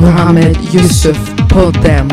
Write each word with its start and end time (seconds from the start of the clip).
Mohammed 0.00 0.56
Yusuf-podden. 0.74 2.10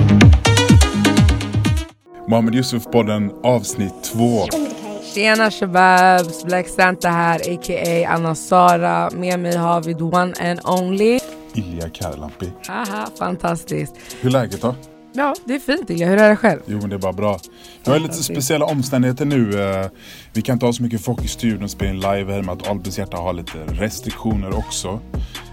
Mohammed 2.27 2.55
Yusuf-podden 2.55 3.31
avsnitt 3.43 3.93
två. 4.03 4.45
Tjena 5.13 5.51
shababs, 5.51 6.43
Black 6.43 6.67
Santa 6.67 7.09
här 7.09 7.35
a.k.a. 7.39 8.09
Anna 8.09 8.35
Sara. 8.35 9.09
Med 9.15 9.39
mig 9.39 9.55
har 9.57 9.81
vi 9.81 9.93
the 9.95 10.03
one 10.03 10.33
and 10.51 10.59
only 10.63 11.19
Ilja 11.53 11.89
Karlampi. 11.89 12.51
Haha, 12.67 13.07
fantastiskt. 13.19 13.93
Hur 14.21 14.29
är 14.29 14.33
läget 14.33 14.61
då? 14.61 14.75
Ja, 15.13 15.35
det 15.45 15.55
är 15.55 15.59
fint 15.59 15.89
Ilja. 15.89 16.07
Hur 16.07 16.17
är 16.17 16.29
det 16.29 16.35
själv? 16.35 16.59
Jo, 16.65 16.77
men 16.81 16.89
det 16.89 16.95
är 16.95 16.99
bara 16.99 17.13
bra. 17.13 17.39
Vi 17.85 17.91
har 17.91 17.99
lite 17.99 18.13
speciella 18.23 18.65
omständigheter 18.65 19.25
nu. 19.25 19.61
Eh, 19.63 19.85
vi 20.37 20.41
kan 20.41 20.53
inte 20.53 20.65
ha 20.65 20.73
så 20.73 20.83
mycket 20.83 21.01
folk 21.01 21.25
i 21.25 21.27
studion 21.27 21.63
och 21.63 21.71
spela 21.71 21.89
in 21.89 21.99
live 21.99 22.33
här 22.33 22.43
med 22.43 22.53
att 22.53 22.67
Albins 22.67 22.97
hjärta 22.97 23.17
har 23.17 23.33
lite 23.33 23.57
restriktioner 23.67 24.57
också. 24.57 24.99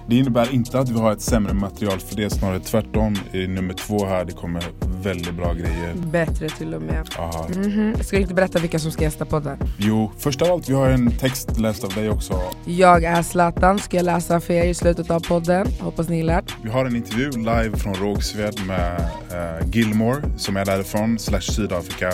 Det 0.08 0.16
innebär 0.16 0.54
inte 0.54 0.78
att 0.78 0.88
vi 0.88 0.98
har 0.98 1.12
ett 1.12 1.20
sämre 1.20 1.54
material 1.54 1.98
för 2.00 2.16
det, 2.16 2.30
snarare 2.30 2.60
tvärtom. 2.60 3.16
I 3.32 3.46
nummer 3.46 3.74
två 3.74 4.06
här, 4.06 4.24
det 4.24 4.32
kommer 4.32 4.62
väldigt 5.02 5.34
bra 5.34 5.52
grejer. 5.52 5.94
Bättre 5.94 6.48
till 6.48 6.74
och 6.74 6.82
med. 6.82 7.08
Mm 7.54 7.70
-hmm. 7.70 8.02
Ska 8.02 8.16
du 8.16 8.22
inte 8.22 8.34
berätta 8.34 8.58
vilka 8.58 8.78
som 8.78 8.90
ska 8.90 9.02
gästa 9.02 9.24
podden? 9.24 9.58
Jo, 9.78 10.12
först 10.18 10.42
av 10.42 10.50
allt, 10.50 10.68
vi 10.68 10.74
har 10.74 10.90
en 10.90 11.10
text 11.10 11.58
läst 11.60 11.84
av 11.84 11.90
dig 11.90 12.10
också. 12.10 12.40
Jag 12.64 13.04
är 13.04 13.22
Zlatan, 13.22 13.78
ska 13.78 13.96
jag 13.96 14.06
läsa 14.06 14.40
för 14.40 14.54
er 14.54 14.64
i 14.64 14.74
slutet 14.74 15.10
av 15.10 15.20
podden. 15.20 15.66
Hoppas 15.80 16.08
ni 16.08 16.22
lärt. 16.22 16.56
Vi 16.62 16.70
har 16.70 16.86
en 16.86 16.96
intervju 16.96 17.30
live 17.30 17.76
från 17.76 17.94
Rågsved 17.94 18.66
med 18.66 19.00
uh, 19.00 19.68
Gilmore, 19.70 20.22
som 20.36 20.56
är 20.56 20.64
därifrån, 20.64 21.18
slash 21.18 21.40
Sydafrika. 21.40 22.12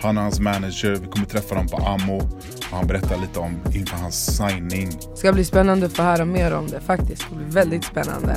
Han 0.00 0.16
och 0.16 0.22
hans 0.22 0.40
manager, 0.40 0.90
vi 0.90 1.06
kommer 1.06 1.26
träffa 1.26 1.54
dem 1.54 1.68
på 1.68 1.76
Amo 1.76 2.11
demo. 2.12 2.28
Och 2.70 2.76
han 2.76 2.86
berättar 2.86 3.16
lite 3.20 3.38
om 3.38 3.60
inför 3.74 3.96
hans 3.96 4.36
signing. 4.36 4.90
Det 5.10 5.16
ska 5.16 5.32
bli 5.32 5.44
spännande 5.44 5.86
att 5.86 5.92
få 5.92 6.02
höra 6.02 6.24
mer 6.24 6.54
om 6.54 6.66
det 6.66 6.80
faktiskt. 6.80 7.26
Det 7.30 7.36
blir 7.36 7.46
väldigt 7.46 7.84
spännande. 7.84 8.36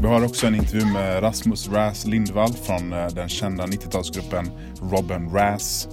Vi 0.00 0.06
har 0.06 0.24
också 0.24 0.46
en 0.46 0.54
intervju 0.54 0.86
med 0.86 1.22
Rasmus 1.22 1.68
Ras 1.68 2.06
Lindvall 2.06 2.52
från 2.52 2.92
eh, 2.92 3.06
den 3.06 3.28
kända 3.28 3.66
90-talsgruppen 3.66 4.50
Robin 4.90 5.30
Ras. 5.30 5.88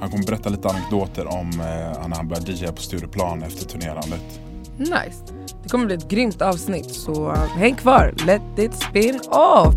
Han 0.00 0.10
kommer 0.10 0.26
berätta 0.26 0.48
lite 0.48 0.68
anekdoter 0.68 1.26
om 1.26 1.50
eh, 1.50 2.08
när 2.08 2.16
han 2.16 2.28
började 2.28 2.52
DJ'a 2.52 2.72
på 2.72 2.82
Stureplan 2.82 3.42
efter 3.42 3.66
turnerandet. 3.66 4.40
Nice. 4.78 5.34
Det 5.62 5.68
kommer 5.68 5.86
bli 5.86 5.94
ett 5.94 6.08
grymt 6.08 6.42
avsnitt 6.42 6.94
så 6.94 7.30
eh, 7.32 7.38
häng 7.38 7.74
kvar. 7.74 8.14
Let 8.26 8.58
it 8.58 8.74
spin 8.74 9.20
off! 9.30 9.74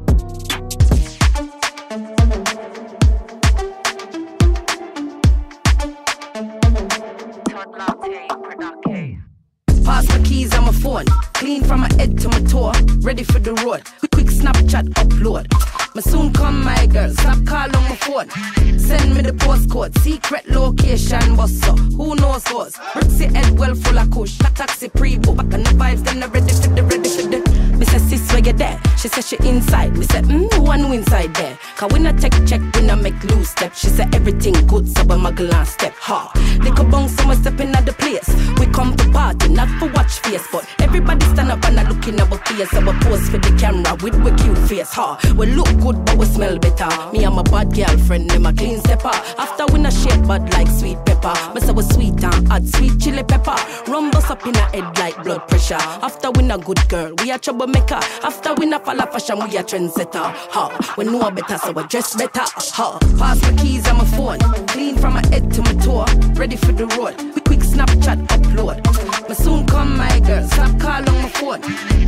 ready 13.17 13.31
for 13.31 13.39
the 13.39 13.53
road. 13.65 13.83
Quick 14.13 14.27
Snapchat 14.27 14.89
upload. 14.93 15.47
Me 15.95 16.01
soon 16.03 16.31
come, 16.33 16.63
my 16.63 16.85
girl. 16.85 17.09
Snap 17.09 17.43
call 17.47 17.75
on 17.75 17.83
my 17.89 17.95
phone. 17.95 18.29
Send 18.77 19.15
me 19.15 19.21
the 19.21 19.31
postcode. 19.31 19.97
Secret 19.99 20.47
location, 20.49 21.35
boss. 21.35 21.63
up. 21.63 21.79
who 21.79 22.15
knows 22.15 22.47
what? 22.49 22.73
Rixie 22.93 23.33
head 23.35 23.57
well 23.57 23.73
full 23.73 23.97
of 23.97 24.11
kush. 24.11 24.37
Taxi 24.37 24.89
pre-book. 24.89 25.37
Back 25.37 25.53
on 25.53 25.63
the 25.63 25.71
vibes, 25.71 26.03
then 26.03 26.21
I 26.21 26.27
ready 26.27 26.53
for 26.53 26.69
the 26.69 26.83
ready 26.83 27.09
for 27.09 27.27
the. 27.27 27.57
Me 27.77 27.85
say 27.85 27.97
sis 27.97 28.31
where 28.31 28.41
you 28.41 28.53
there? 28.53 28.79
She 28.97 29.07
say 29.07 29.21
she 29.21 29.37
inside. 29.47 29.97
Me 29.97 30.05
say 30.05 30.21
mm 30.21 30.65
one 30.65 30.89
we 30.89 30.97
inside 30.97 31.33
there. 31.33 31.57
Cause 31.75 31.91
we 31.91 31.99
not 31.99 32.19
take 32.19 32.33
check, 32.45 32.61
we 32.75 32.81
not 32.81 33.01
make 33.01 33.23
loose 33.23 33.49
step. 33.49 33.73
She 33.73 33.87
say 33.87 34.07
everything 34.13 34.53
good, 34.67 34.87
so 34.87 35.03
but 35.05 35.25
a 35.25 35.31
glance 35.31 35.69
step 35.69 35.93
hard. 35.95 36.35
Lick 36.63 36.77
a 36.77 36.83
bong, 36.83 37.07
so 37.07 37.25
my 37.25 37.35
step 37.35 37.59
in 37.59 37.75
at 37.75 37.85
the 37.85 37.93
place. 37.93 38.29
We 38.59 38.67
come 38.67 38.95
to 38.95 39.11
party, 39.11 39.46
not 39.57 39.67
for 39.79 39.89
watch 39.89 40.19
face, 40.19 40.47
but 40.51 40.63
everybody 40.79 41.25
stand 41.25 41.51
up 41.51 41.65
and 41.65 41.79
I 41.79 41.89
looking 41.89 42.21
our 42.21 42.37
face. 42.45 42.73
Our 42.75 42.93
pose 43.01 43.27
for 43.27 43.39
the 43.39 43.51
camera 43.59 43.97
with 44.01 44.15
we 44.23 44.31
cute 44.37 44.57
face, 44.69 44.93
ha. 44.93 45.17
Huh? 45.19 45.33
We 45.33 45.47
look 45.47 45.67
good, 45.81 46.05
but 46.05 46.15
we 46.15 46.25
smell 46.27 46.59
better. 46.59 46.87
Me 47.11 47.25
and 47.25 47.35
my 47.35 47.41
bad 47.41 47.73
girlfriend, 47.73 48.27
name 48.27 48.45
a 48.45 48.53
clean 48.53 48.79
stepper. 48.79 49.15
After 49.37 49.65
we 49.73 49.79
not 49.79 49.93
shape 49.93 50.21
bad 50.27 50.53
like 50.53 50.67
sweet 50.67 50.99
pepper. 51.05 51.33
Me 51.55 51.61
say 51.61 51.73
we 51.73 51.83
sweet 51.83 52.23
and 52.23 52.51
add 52.51 52.67
sweet 52.69 52.99
chili 52.99 53.23
pepper. 53.23 53.57
Rum 53.91 54.11
bust 54.11 54.29
up 54.29 54.45
in 54.45 54.53
her 54.53 54.69
head 54.69 54.97
like 54.99 55.21
blood 55.23 55.47
pressure. 55.47 55.81
After 56.05 56.29
we 56.31 56.43
not 56.43 56.63
good 56.63 56.87
girl, 56.87 57.11
we 57.17 57.31
a 57.31 57.39
troublemaker. 57.39 57.99
After 58.21 58.53
we 58.53 58.67
not 58.67 58.85
follow 58.85 59.07
fashion, 59.07 59.39
we 59.39 59.57
a 59.57 59.63
trendsetter, 59.63 60.29
ha. 60.53 60.69
Huh? 60.69 60.93
We 60.97 61.05
know 61.05 61.31
better, 61.31 61.57
so 61.57 61.71
we 61.71 61.83
dress 61.87 62.15
better, 62.15 62.45
ha. 62.45 62.99
Huh? 63.01 63.17
Pass 63.17 63.41
my 63.41 63.51
keys 63.57 63.87
and 63.87 63.97
my 63.97 64.05
phone, 64.05 64.39
clean 64.67 64.95
from 64.97 65.15
my 65.15 65.25
head 65.27 65.51
to 65.53 65.61
my 65.63 65.73
toe, 65.81 66.05
ready 66.33 66.55
for 66.57 66.73
the 66.73 66.85
road. 66.95 67.19
We 67.33 67.41
quick 67.41 67.61
Snapchat 67.61 68.27
upload. 68.27 69.06
But 69.27 69.35
soon 69.35 69.65
come 69.65 69.97
my 69.97 70.19
girl, 70.21 70.47
stop 70.47 70.79
calling 70.79 71.21
my 71.21 71.29
phone. 71.29 71.61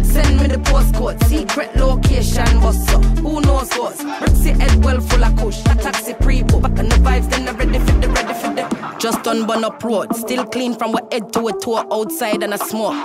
Send 0.05 0.39
me 0.39 0.47
the 0.47 0.57
postcode, 0.63 1.21
secret 1.25 1.75
location, 1.75 2.61
what's 2.61 2.87
up? 2.93 3.03
Who 3.19 3.41
knows 3.41 3.73
what's? 3.73 4.01
Bricks 4.19 4.45
your 4.45 4.55
head 4.55 4.83
well 4.83 5.01
full 5.01 5.25
of 5.25 5.35
kush, 5.35 5.59
a 5.65 5.75
taxi 5.75 6.13
pre-book. 6.13 6.61
Back 6.61 6.79
on 6.79 6.87
the 6.87 6.95
vibes, 6.95 7.29
then 7.29 7.49
I 7.49 7.51
ready 7.51 7.79
for 7.79 7.91
the, 7.99 8.07
ready 8.07 8.33
for 8.33 8.53
the. 8.55 8.95
Just 8.99 9.27
on 9.27 9.45
Bun 9.45 9.65
Up 9.65 9.83
Road, 9.83 10.15
still 10.15 10.45
clean 10.45 10.75
from 10.75 10.95
a 10.95 11.01
head 11.13 11.33
to 11.33 11.47
a 11.49 11.59
toe 11.59 11.85
outside 11.91 12.41
and 12.41 12.53
I 12.53 12.57
smoke. 12.57 12.95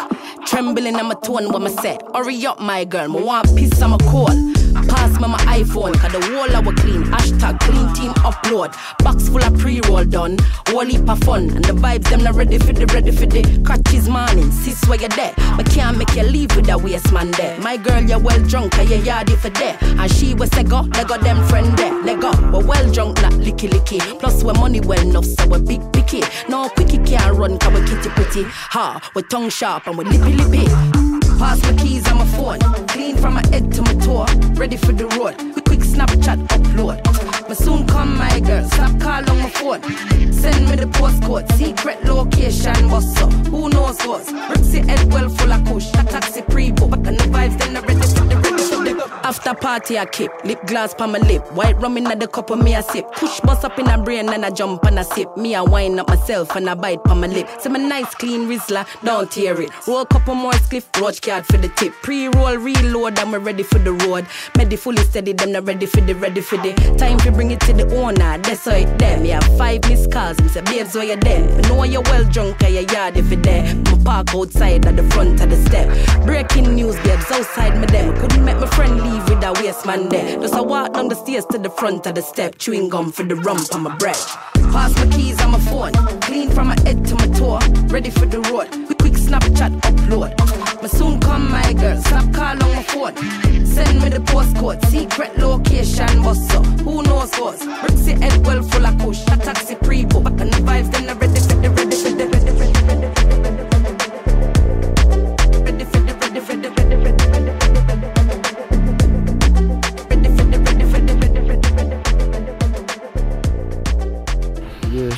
Trembling 0.46 0.94
on 0.94 1.06
my 1.06 1.14
tone 1.14 1.52
when 1.52 1.66
I 1.66 1.70
said. 1.70 2.00
hurry 2.14 2.46
up 2.46 2.60
my 2.60 2.84
girl, 2.84 3.08
my 3.08 3.20
want 3.20 3.56
piece 3.56 3.82
on 3.82 3.90
my 3.90 3.98
coat 3.98 4.53
me 5.20 5.28
my 5.28 5.38
iPhone, 5.60 5.94
cause 5.94 6.12
the 6.12 6.20
I 6.20 6.54
hour 6.54 6.72
clean. 6.74 7.04
Hashtag 7.04 7.60
clean 7.60 7.92
team 7.94 8.12
upload. 8.24 8.74
Box 9.02 9.28
full 9.28 9.42
of 9.42 9.58
pre-roll 9.58 10.04
done. 10.04 10.36
Whole 10.68 10.84
heap 10.84 11.08
of 11.08 11.18
fun. 11.20 11.50
And 11.50 11.64
the 11.64 11.72
vibes 11.72 12.08
them 12.10 12.22
not 12.22 12.34
ready 12.34 12.58
for 12.58 12.72
the 12.72 12.86
ready 12.86 13.10
for 13.10 13.26
the 13.26 13.42
crutches 13.64 14.08
morning. 14.08 14.50
Sis 14.50 14.82
where 14.88 15.00
you 15.00 15.08
there. 15.08 15.34
But 15.56 15.66
can't 15.70 15.98
make 15.98 16.14
you 16.14 16.22
leave 16.22 16.54
with 16.56 16.66
that 16.66 16.80
waste 16.80 17.12
man 17.12 17.30
there. 17.32 17.58
My 17.60 17.76
girl, 17.76 18.02
you 18.02 18.18
well 18.18 18.40
drunk, 18.48 18.72
cause 18.72 18.90
you 18.90 18.98
yardy 18.98 19.36
for 19.36 19.50
there. 19.50 19.76
And 19.80 20.10
she 20.10 20.34
was 20.34 20.50
a 20.56 20.64
go, 20.64 20.82
they 20.82 21.04
got 21.04 21.20
them 21.20 21.44
friend 21.48 21.76
there. 21.76 22.02
They 22.02 22.16
go, 22.16 22.32
well 22.52 22.90
drunk, 22.92 23.20
not 23.22 23.32
licky 23.32 23.68
licky. 23.68 24.00
Plus 24.20 24.42
we 24.42 24.52
money 24.54 24.80
well 24.80 25.00
enough, 25.00 25.26
so 25.26 25.46
we 25.48 25.60
big 25.60 25.92
picky. 25.92 26.22
No 26.48 26.68
quickie 26.68 26.98
can't 26.98 27.36
run, 27.36 27.58
cause 27.58 27.72
we 27.72 27.86
kitty 27.86 28.10
pretty. 28.10 28.42
Ha, 28.44 29.10
we 29.14 29.22
tongue 29.22 29.48
sharp 29.48 29.86
and 29.86 29.96
we 29.96 30.04
lippy 30.04 30.32
lippy. 30.32 31.23
Pass 31.44 31.62
my 31.62 31.74
keys 31.74 32.10
on 32.10 32.16
my 32.16 32.26
phone. 32.38 32.58
Clean 32.86 33.14
from 33.18 33.34
my 33.34 33.46
head 33.52 33.70
to 33.74 33.82
my 33.82 33.92
toe. 33.96 34.24
Ready 34.54 34.78
for 34.78 34.92
the 34.92 35.06
road. 35.18 35.36
Quick, 35.52 35.64
quick 35.66 35.80
Snapchat 35.80 36.38
upload. 36.48 36.96
But 37.46 37.58
soon 37.58 37.86
come 37.86 38.16
my 38.16 38.40
girl. 38.40 38.64
Stop 38.70 38.98
call 38.98 39.30
on 39.30 39.38
my 39.42 39.50
phone. 39.50 39.82
Send 40.32 40.70
me 40.70 40.76
the 40.76 40.86
postcode. 40.86 41.46
Secret 41.52 42.02
location. 42.06 42.88
What's 42.88 43.20
up? 43.20 43.30
Who 43.52 43.68
knows 43.68 44.00
what's? 44.06 44.32
Bricks 44.32 44.72
your 44.72 44.86
head 44.86 45.12
well 45.12 45.28
full 45.28 45.52
of 45.52 45.62
kush. 45.66 45.90
A 45.90 46.02
taxi 46.04 46.40
pre-book. 46.40 46.88
But 46.88 47.04
the 47.18 47.28
vibes 47.34 47.58
then 47.58 47.74
the 47.74 47.82
rest 47.82 48.03
after 49.00 49.54
party, 49.54 49.98
I 49.98 50.06
keep 50.06 50.30
lip 50.44 50.64
glass 50.66 50.94
on 50.94 51.12
my 51.12 51.18
lip. 51.18 51.42
White 51.52 51.80
rum 51.80 51.96
in 51.96 52.04
the 52.04 52.28
cup 52.28 52.50
of 52.50 52.62
me, 52.62 52.74
I 52.74 52.80
sip. 52.80 53.10
Push 53.12 53.40
bus 53.40 53.64
up 53.64 53.78
in 53.78 53.88
a 53.88 53.98
brain 53.98 54.28
and 54.28 54.44
I 54.44 54.50
jump 54.50 54.84
and 54.84 54.98
I 54.98 55.02
sip. 55.02 55.36
Me, 55.36 55.54
I 55.54 55.62
wind 55.62 55.98
up 55.98 56.08
myself 56.08 56.54
and 56.56 56.68
I 56.68 56.74
bite 56.74 57.00
on 57.08 57.20
my 57.20 57.26
lip. 57.26 57.48
See 57.60 57.68
my 57.68 57.78
nice 57.78 58.14
clean 58.14 58.48
rizzler, 58.48 58.86
don't 59.02 59.30
tear 59.30 59.60
it. 59.60 59.70
Roll 59.86 60.04
couple 60.04 60.34
more 60.34 60.52
skiff, 60.54 60.88
roach 61.00 61.22
card 61.22 61.46
for 61.46 61.56
the 61.56 61.68
tip. 61.70 61.92
Pre 62.02 62.28
roll, 62.28 62.56
reload, 62.56 63.18
I'm 63.18 63.34
ready 63.34 63.62
for 63.62 63.78
the 63.78 63.92
road. 63.92 64.26
Medi 64.56 64.76
fully 64.76 65.02
steady, 65.02 65.32
them 65.32 65.52
not 65.52 65.66
ready 65.66 65.86
for 65.86 66.00
the 66.00 66.14
ready 66.14 66.40
for 66.40 66.56
the 66.58 66.72
time 66.98 67.18
to 67.20 67.32
bring 67.32 67.50
it 67.50 67.60
to 67.62 67.72
the 67.72 67.88
owner. 67.96 68.38
That's 68.38 68.64
how 68.64 68.72
it 68.72 68.98
them. 68.98 69.24
Yeah, 69.24 69.40
five 69.58 69.82
missed 69.88 70.12
calls, 70.12 70.40
me 70.40 70.48
say, 70.48 70.60
babes, 70.62 70.94
where 70.94 71.04
you 71.04 71.16
there? 71.16 71.42
I 71.42 71.68
know 71.68 71.82
you're 71.84 72.02
well 72.02 72.24
drunk, 72.24 72.62
I 72.62 72.68
your 72.68 72.82
yard 72.92 73.16
if 73.16 73.30
you 73.30 73.36
there. 73.36 73.74
Me 73.74 74.04
park 74.04 74.34
outside 74.34 74.86
at 74.86 74.96
the 74.96 75.02
front 75.10 75.40
of 75.40 75.50
the 75.50 75.56
step. 75.64 75.88
Breaking 76.24 76.74
news, 76.74 76.96
babes, 76.96 77.30
outside 77.30 77.80
me 77.80 77.86
them. 77.86 78.14
Couldn't 78.20 78.44
make 78.44 78.58
my 78.58 78.66
friend 78.66 78.83
friend 78.84 79.02
leave 79.02 79.28
with 79.28 79.40
that 79.40 79.58
waste 79.60 79.86
man 79.86 80.08
there. 80.08 80.40
Just 80.40 80.54
I 80.54 80.60
walk 80.60 80.92
down 80.94 81.08
the 81.08 81.14
stairs 81.14 81.46
to 81.46 81.58
the 81.58 81.70
front 81.70 82.06
of 82.06 82.14
the 82.14 82.22
step, 82.22 82.58
chewing 82.58 82.88
gum 82.88 83.12
for 83.12 83.22
the 83.22 83.36
rump 83.36 83.74
on 83.74 83.82
my 83.82 83.96
breath. 83.96 84.36
Pass 84.72 84.94
my 84.96 85.06
keys 85.16 85.40
on 85.42 85.52
my 85.52 85.60
phone, 85.60 85.92
clean 86.20 86.50
from 86.50 86.68
my 86.68 86.80
head 86.80 87.04
to 87.06 87.14
my 87.14 87.26
toe, 87.38 87.58
ready 87.86 88.10
for 88.10 88.26
the 88.26 88.40
road. 88.50 88.68
Quick, 88.86 88.98
quick 88.98 89.14
Snapchat 89.14 89.72
upload. 89.80 90.36
But 90.80 90.90
soon 90.90 91.20
come 91.20 91.50
my 91.50 91.72
girl, 91.72 92.00
stop 92.02 92.32
call 92.34 92.62
on 92.62 92.72
my 92.76 92.82
phone. 92.82 93.16
Send 93.64 94.02
me 94.02 94.08
the 94.10 94.20
postcode, 94.20 94.84
secret 94.86 95.36
location, 95.38 96.22
boss 96.22 96.54
up. 96.54 96.66
Who 96.80 97.02
knows 97.02 97.34
what's? 97.36 97.64
Bricks 97.64 98.06
head 98.06 98.46
well 98.46 98.62
full 98.62 98.86
of 98.86 98.98
kush, 98.98 99.22
a 99.22 99.36
taxi 99.36 99.74
pre-book. 99.76 100.26
And 100.26 100.52
the 100.52 100.60
vibes 100.68 100.92
then 100.92 101.08
I 101.08 101.14
ready 101.14 101.40
for 101.40 101.56
the 101.64 101.70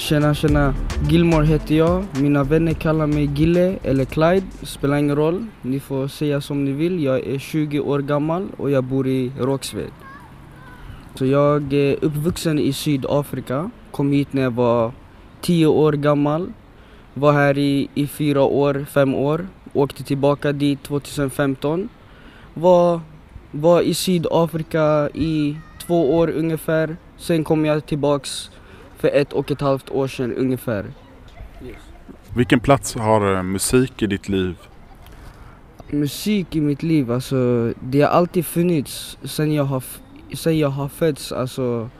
Tjena 0.06 0.34
tjena, 0.34 0.74
Gilmore 1.08 1.46
heter 1.46 1.74
jag. 1.74 2.04
Mina 2.20 2.44
vänner 2.44 2.72
kallar 2.72 3.06
mig 3.06 3.30
Gille 3.34 3.78
eller 3.82 4.04
Clyde, 4.04 4.46
spelar 4.62 4.96
ingen 4.96 5.16
roll. 5.16 5.46
Ni 5.62 5.80
får 5.80 6.08
säga 6.08 6.40
som 6.40 6.64
ni 6.64 6.72
vill. 6.72 7.02
Jag 7.04 7.26
är 7.26 7.38
20 7.38 7.80
år 7.80 7.98
gammal 7.98 8.48
och 8.56 8.70
jag 8.70 8.84
bor 8.84 9.06
i 9.06 9.32
Rågsved. 9.38 9.90
Så 11.14 11.26
jag 11.26 11.72
är 11.72 12.04
uppvuxen 12.04 12.58
i 12.58 12.72
Sydafrika, 12.72 13.70
kom 13.90 14.12
hit 14.12 14.32
när 14.32 14.42
jag 14.42 14.50
var 14.50 14.92
10 15.40 15.66
år 15.66 15.92
gammal. 15.92 16.52
Var 17.14 17.32
här 17.32 17.58
i, 17.58 17.88
i 17.94 18.06
fyra 18.06 18.42
år, 18.42 18.86
fem 18.90 19.14
år. 19.14 19.46
Åkte 19.72 20.02
tillbaka 20.02 20.52
dit 20.52 20.82
2015. 20.82 21.88
Var 22.54 23.00
var 23.50 23.82
i 23.82 23.94
Sydafrika 23.94 25.08
i 25.14 25.56
två 25.86 26.16
år 26.16 26.28
ungefär. 26.30 26.96
Sen 27.16 27.44
kom 27.44 27.64
jag 27.64 27.86
tillbaks 27.86 28.50
för 29.06 29.16
ett 29.16 29.32
och 29.32 29.50
ett 29.50 29.60
halvt 29.60 29.90
år 29.90 30.08
sedan 30.08 30.34
ungefär. 30.34 30.84
Vilken 32.36 32.60
plats 32.60 32.94
har 32.94 33.36
eh, 33.36 33.42
musik 33.42 34.02
i 34.02 34.06
ditt 34.06 34.28
liv? 34.28 34.56
Musik 35.90 36.56
i 36.56 36.60
mitt 36.60 36.82
liv, 36.82 37.12
alltså 37.12 37.72
det 37.80 38.00
har 38.00 38.08
alltid 38.08 38.46
funnits 38.46 39.18
sen 39.24 39.52
jag 39.52 39.64
har, 39.64 39.82
sen 40.34 40.58
jag 40.58 40.68
har 40.68 40.88
fötts. 40.88 41.32
Alltså, 41.32 41.90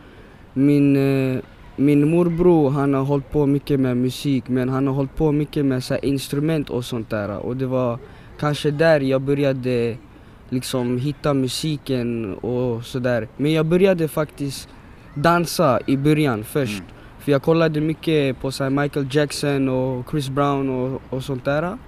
min, 0.55 0.97
eh, 0.97 1.41
min 1.76 2.11
morbror 2.11 2.70
han 2.70 2.94
har 2.94 3.05
hållit 3.05 3.31
på 3.31 3.47
mycket 3.47 3.81
med 3.81 3.97
musik 3.97 4.49
men 4.49 4.69
han 4.69 4.87
har 4.87 4.94
hållit 4.94 5.17
på 5.17 5.32
mycket 5.32 5.64
med 5.64 5.85
så 5.85 5.97
instrument 5.97 6.70
och 6.70 6.85
sånt 6.85 7.11
där. 7.11 7.38
Och 7.38 7.56
det 7.56 7.67
var 7.67 7.99
kanske 8.38 8.70
där 8.70 9.00
jag 9.00 9.23
började 9.23 9.97
liksom 10.50 10.99
hitta 10.99 11.35
musiken 11.35 12.35
och 12.35 12.85
sådär. 12.85 13.29
Men 13.37 13.52
jag 13.52 13.67
började 13.67 14.09
faktiskt 14.09 14.69
dansa 15.14 15.81
i 15.87 15.97
början 15.97 16.44
först. 16.44 16.82
Mm. 16.82 16.96
För 17.26 17.32
jag 17.32 17.43
kollade 17.43 17.81
mycket 17.81 18.40
på 18.40 18.52
så 18.52 18.70
Michael 18.70 19.06
Jackson 19.11 19.69
och 19.69 20.11
Chris 20.11 20.28
Brown 20.28 20.70
och, 20.70 21.02
och 21.11 21.25
sånt 21.25 21.44
där. 21.44 21.78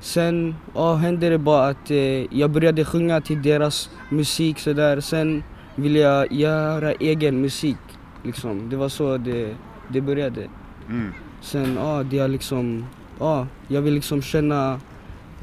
Sen 0.00 0.54
ja, 0.74 0.94
hände 0.94 1.28
det 1.28 1.38
bara 1.38 1.68
att 1.68 1.90
eh, 1.90 2.34
jag 2.34 2.50
började 2.50 2.84
sjunga 2.84 3.20
till 3.20 3.42
deras 3.42 3.90
musik 4.10 4.58
sådär. 4.58 5.00
Sen 5.00 5.42
ville 5.74 5.98
jag 5.98 6.32
göra 6.32 6.92
egen 6.92 7.40
musik. 7.40 7.76
Liksom. 8.22 8.70
Det 8.70 8.76
var 8.76 8.88
så 8.88 9.16
det, 9.16 9.54
det 9.88 10.00
började. 10.00 10.48
Mm. 10.88 11.12
Sen 11.40 11.74
ja, 11.76 12.02
det 12.02 12.18
är 12.18 12.28
liksom, 12.28 12.86
ja, 13.18 13.46
jag 13.68 13.82
vill 13.82 13.94
liksom 13.94 14.22
känna 14.22 14.80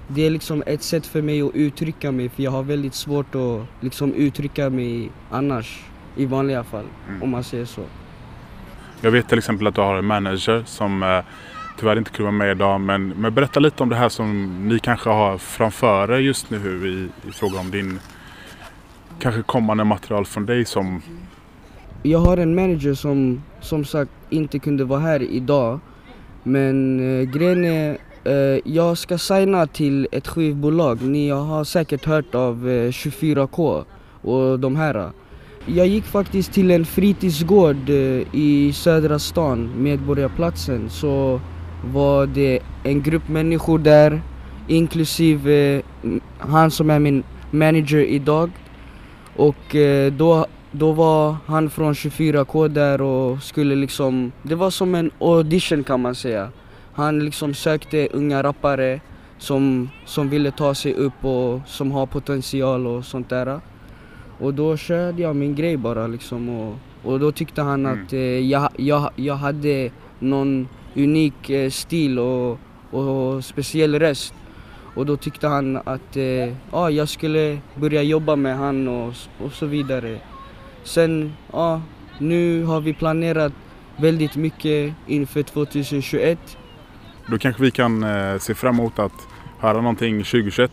det 0.07 0.25
är 0.25 0.29
liksom 0.29 0.63
ett 0.65 0.83
sätt 0.83 1.05
för 1.05 1.21
mig 1.21 1.41
att 1.41 1.55
uttrycka 1.55 2.11
mig 2.11 2.29
för 2.29 2.43
jag 2.43 2.51
har 2.51 2.63
väldigt 2.63 2.95
svårt 2.95 3.35
att 3.35 3.83
liksom 3.83 4.13
uttrycka 4.13 4.69
mig 4.69 5.11
annars 5.31 5.83
i 6.15 6.25
vanliga 6.25 6.63
fall 6.63 6.85
mm. 7.09 7.23
om 7.23 7.29
man 7.29 7.43
säger 7.43 7.65
så. 7.65 7.81
Jag 9.05 9.11
vet 9.11 9.29
till 9.29 9.37
exempel 9.37 9.67
att 9.67 9.75
du 9.75 9.81
har 9.81 9.95
en 9.95 10.05
manager 10.05 10.63
som 10.65 11.03
eh, 11.03 11.19
tyvärr 11.79 11.97
inte 11.97 12.11
kunde 12.11 12.23
vara 12.23 12.37
med 12.37 12.51
idag 12.51 12.81
men, 12.81 13.07
men 13.07 13.33
berätta 13.33 13.59
lite 13.59 13.83
om 13.83 13.89
det 13.89 13.95
här 13.95 14.09
som 14.09 14.59
ni 14.67 14.79
kanske 14.79 15.09
har 15.09 15.37
framför 15.37 16.11
er 16.11 16.19
just 16.19 16.49
nu 16.49 16.87
i, 16.87 17.29
i 17.29 17.31
fråga 17.31 17.59
om 17.59 17.71
din 17.71 17.99
kanske 19.19 19.41
kommande 19.41 19.83
material 19.83 20.25
från 20.25 20.45
dig 20.45 20.65
som 20.65 21.01
jag 22.03 22.19
har 22.19 22.37
en 22.37 22.55
manager 22.55 22.93
som 22.93 23.43
som 23.61 23.85
sagt 23.85 24.11
inte 24.29 24.59
kunde 24.59 24.83
vara 24.83 24.99
här 24.99 25.21
idag. 25.21 25.79
Men 26.43 26.99
eh, 26.99 27.29
grejen 27.29 27.65
är, 27.65 27.97
eh, 28.23 28.59
jag 28.65 28.97
ska 28.97 29.17
signa 29.17 29.67
till 29.67 30.07
ett 30.11 30.27
skivbolag. 30.27 31.01
Ni 31.01 31.29
har 31.29 31.63
säkert 31.63 32.05
hört 32.05 32.35
av 32.35 32.69
eh, 32.69 32.89
24K 32.89 33.85
och 34.21 34.59
de 34.59 34.75
här. 34.75 35.11
Jag 35.67 35.87
gick 35.87 36.03
faktiskt 36.03 36.53
till 36.53 36.71
en 36.71 36.85
fritidsgård 36.85 37.89
eh, 37.89 38.35
i 38.35 38.71
södra 38.73 39.19
stan, 39.19 39.69
Medborgarplatsen. 39.77 40.89
Så 40.89 41.41
var 41.85 42.27
det 42.27 42.59
en 42.83 43.01
grupp 43.03 43.27
människor 43.27 43.79
där, 43.79 44.21
inklusive 44.67 45.75
eh, 45.75 45.81
han 46.37 46.71
som 46.71 46.89
är 46.89 46.99
min 46.99 47.23
manager 47.51 47.99
idag. 47.99 48.51
Och 49.35 49.75
eh, 49.75 50.13
då 50.13 50.45
då 50.71 50.91
var 50.91 51.35
han 51.45 51.69
från 51.69 51.93
24K 51.93 52.67
där 52.67 53.01
och 53.01 53.43
skulle 53.43 53.75
liksom, 53.75 54.31
det 54.43 54.55
var 54.55 54.69
som 54.69 54.95
en 54.95 55.11
audition 55.19 55.83
kan 55.83 56.01
man 56.01 56.15
säga. 56.15 56.49
Han 56.93 57.19
liksom 57.19 57.53
sökte 57.53 58.07
unga 58.07 58.43
rappare 58.43 59.01
som, 59.37 59.89
som 60.05 60.29
ville 60.29 60.51
ta 60.51 60.75
sig 60.75 60.93
upp 60.93 61.25
och 61.25 61.61
som 61.67 61.91
har 61.91 62.05
potential 62.05 62.87
och 62.87 63.05
sånt 63.05 63.29
där. 63.29 63.59
Och 64.39 64.53
då 64.53 64.77
körde 64.77 65.21
jag 65.21 65.35
min 65.35 65.55
grej 65.55 65.77
bara 65.77 66.07
liksom 66.07 66.49
och, 66.49 66.75
och 67.03 67.19
då 67.19 67.31
tyckte 67.31 67.61
han 67.61 67.85
mm. 67.85 68.03
att 68.03 68.13
eh, 68.13 68.19
jag, 68.19 68.69
jag, 68.77 69.09
jag 69.15 69.35
hade 69.35 69.91
någon 70.19 70.67
unik 70.95 71.49
eh, 71.49 71.69
stil 71.69 72.19
och, 72.19 72.59
och 72.91 73.45
speciell 73.45 73.99
röst. 73.99 74.33
Och 74.95 75.05
då 75.05 75.17
tyckte 75.17 75.47
han 75.47 75.77
att 75.77 76.17
eh, 76.17 76.53
ah, 76.71 76.89
jag 76.89 77.09
skulle 77.09 77.57
börja 77.75 78.01
jobba 78.01 78.35
med 78.35 78.57
han 78.57 78.87
och, 78.87 79.13
och 79.39 79.51
så 79.51 79.65
vidare. 79.65 80.19
Sen, 80.83 81.33
ja, 81.51 81.81
nu 82.19 82.63
har 82.63 82.81
vi 82.81 82.93
planerat 82.93 83.53
väldigt 83.97 84.35
mycket 84.35 84.93
inför 85.07 85.43
2021. 85.43 86.57
Då 87.27 87.37
kanske 87.37 87.61
vi 87.61 87.71
kan 87.71 88.03
eh, 88.03 88.37
se 88.37 88.53
fram 88.53 88.79
emot 88.79 88.99
att 88.99 89.27
höra 89.59 89.77
någonting 89.77 90.17
2021. 90.17 90.71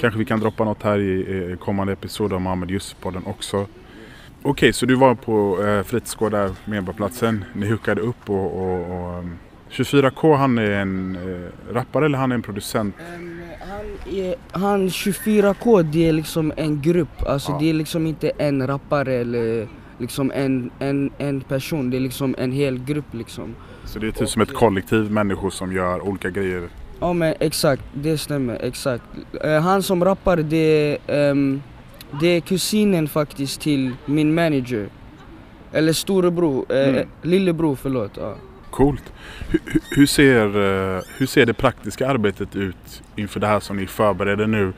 Kanske 0.00 0.18
vi 0.18 0.24
kan 0.24 0.40
droppa 0.40 0.64
något 0.64 0.82
här 0.82 0.98
i, 0.98 1.56
kommande 1.60 1.92
episod 1.92 2.32
av 2.32 2.40
Mohammed 2.40 2.70
Yusuf-podden 2.70 3.22
också. 3.26 3.56
Okej, 3.56 4.50
okay, 4.50 4.72
så 4.72 4.86
du 4.86 4.94
var 4.94 5.14
på 5.14 5.64
eh, 5.64 5.82
fritidsgård 5.82 6.32
där, 6.32 6.50
Medborgarplatsen. 6.64 7.44
Ni 7.54 7.70
hookade 7.70 8.00
upp 8.00 8.30
och, 8.30 8.62
och, 8.62 9.18
och 9.18 9.24
24K 9.70 10.36
han 10.36 10.58
är 10.58 10.70
en 10.70 11.16
eh, 11.16 11.74
rappare 11.74 12.06
eller 12.06 12.18
han 12.18 12.30
är 12.30 12.34
en 12.34 12.42
producent? 12.42 12.94
Um, 13.16 13.40
han, 13.68 14.14
är, 14.14 14.34
han 14.52 14.88
24K 14.88 15.82
det 15.82 16.08
är 16.08 16.12
liksom 16.12 16.52
en 16.56 16.82
grupp, 16.82 17.22
alltså 17.26 17.52
ja. 17.52 17.58
det 17.58 17.70
är 17.70 17.74
liksom 17.74 18.06
inte 18.06 18.30
en 18.38 18.66
rappare 18.66 19.14
eller 19.14 19.68
liksom 19.98 20.32
en, 20.34 20.70
en, 20.78 21.10
en 21.18 21.40
person, 21.40 21.90
det 21.90 21.96
är 21.96 22.00
liksom 22.00 22.34
en 22.38 22.52
hel 22.52 22.78
grupp 22.78 23.14
liksom. 23.14 23.54
Så 23.84 23.98
det 23.98 24.06
är 24.06 24.12
typ 24.12 24.28
som 24.28 24.42
ett 24.42 24.54
kollektiv 24.54 25.10
människor 25.10 25.50
som 25.50 25.72
gör 25.72 26.00
olika 26.00 26.30
grejer? 26.30 26.68
Ja 27.02 27.12
men 27.12 27.34
exakt, 27.40 27.82
det 27.92 28.18
stämmer, 28.18 28.58
exakt. 28.62 29.04
Uh, 29.44 29.60
han 29.60 29.82
som 29.82 30.04
rappar 30.04 30.36
det, 30.36 30.98
um, 31.06 31.62
det 32.20 32.26
är 32.26 32.40
kusinen 32.40 33.08
faktiskt 33.08 33.60
till 33.60 33.90
min 34.06 34.34
manager. 34.34 34.88
Eller 35.72 35.92
storebror, 35.92 36.72
uh, 36.72 36.88
mm. 36.88 37.08
lillebror 37.22 37.76
förlåt. 37.76 38.16
Ja. 38.16 38.34
Coolt. 38.70 39.12
Hur, 39.48 39.60
hur, 39.90 40.06
ser, 40.06 40.46
eh, 40.46 41.02
hur 41.16 41.26
ser 41.26 41.46
det 41.46 41.54
praktiska 41.54 42.08
arbetet 42.08 42.56
ut 42.56 43.02
inför 43.16 43.40
det 43.40 43.46
här 43.46 43.60
som 43.60 43.76
ni 43.76 43.86
förbereder 43.86 44.46
nu? 44.46 44.72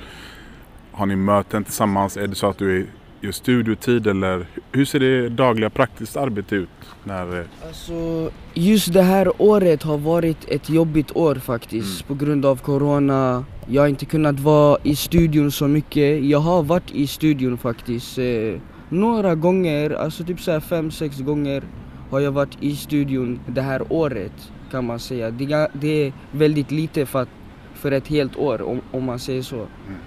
Har 0.92 1.06
ni 1.06 1.16
möten 1.16 1.64
tillsammans? 1.64 2.16
Är 2.16 2.26
det 2.26 2.34
så 2.34 2.50
att 2.50 2.58
du 2.58 2.86
gör 3.24 3.32
studiotid 3.32 4.06
eller 4.06 4.46
hur 4.72 4.84
ser 4.84 5.00
det 5.00 5.28
dagliga 5.28 5.70
praktiskt 5.70 6.16
arbete 6.16 6.56
ut? 6.56 6.68
När... 7.04 7.40
Eh, 7.40 7.46
alltså, 7.66 8.30
just 8.54 8.92
det 8.92 9.02
här 9.02 9.42
året 9.42 9.82
har 9.82 9.98
varit 9.98 10.48
ett 10.48 10.70
jobbigt 10.70 11.16
år 11.16 11.34
faktiskt 11.34 12.04
mm. 12.04 12.18
på 12.18 12.24
grund 12.24 12.46
av 12.46 12.56
Corona. 12.56 13.44
Jag 13.68 13.82
har 13.82 13.88
inte 13.88 14.06
kunnat 14.06 14.40
vara 14.40 14.78
i 14.82 14.96
studion 14.96 15.50
så 15.50 15.68
mycket. 15.68 16.24
Jag 16.24 16.38
har 16.38 16.62
varit 16.62 16.90
i 16.90 17.06
studion 17.06 17.58
faktiskt 17.58 18.18
eh, 18.18 18.60
några 18.88 19.34
gånger, 19.34 19.90
alltså 19.90 20.24
typ 20.24 20.40
så 20.40 20.60
fem, 20.60 20.90
sex 20.90 21.18
gånger 21.18 21.62
har 22.10 22.20
jag 22.20 22.32
varit 22.32 22.56
i 22.60 22.76
studion 22.76 23.40
det 23.46 23.62
här 23.62 23.92
året 23.92 24.52
kan 24.70 24.86
man 24.86 24.98
säga. 24.98 25.30
Det, 25.30 25.68
det 25.72 26.06
är 26.06 26.12
väldigt 26.30 26.70
lite 26.70 27.06
för, 27.06 27.26
för 27.74 27.92
ett 27.92 28.08
helt 28.08 28.36
år 28.36 28.62
om, 28.62 28.80
om 28.90 29.04
man 29.04 29.18
säger 29.18 29.42
så. 29.42 29.56
Mm. 29.56 29.98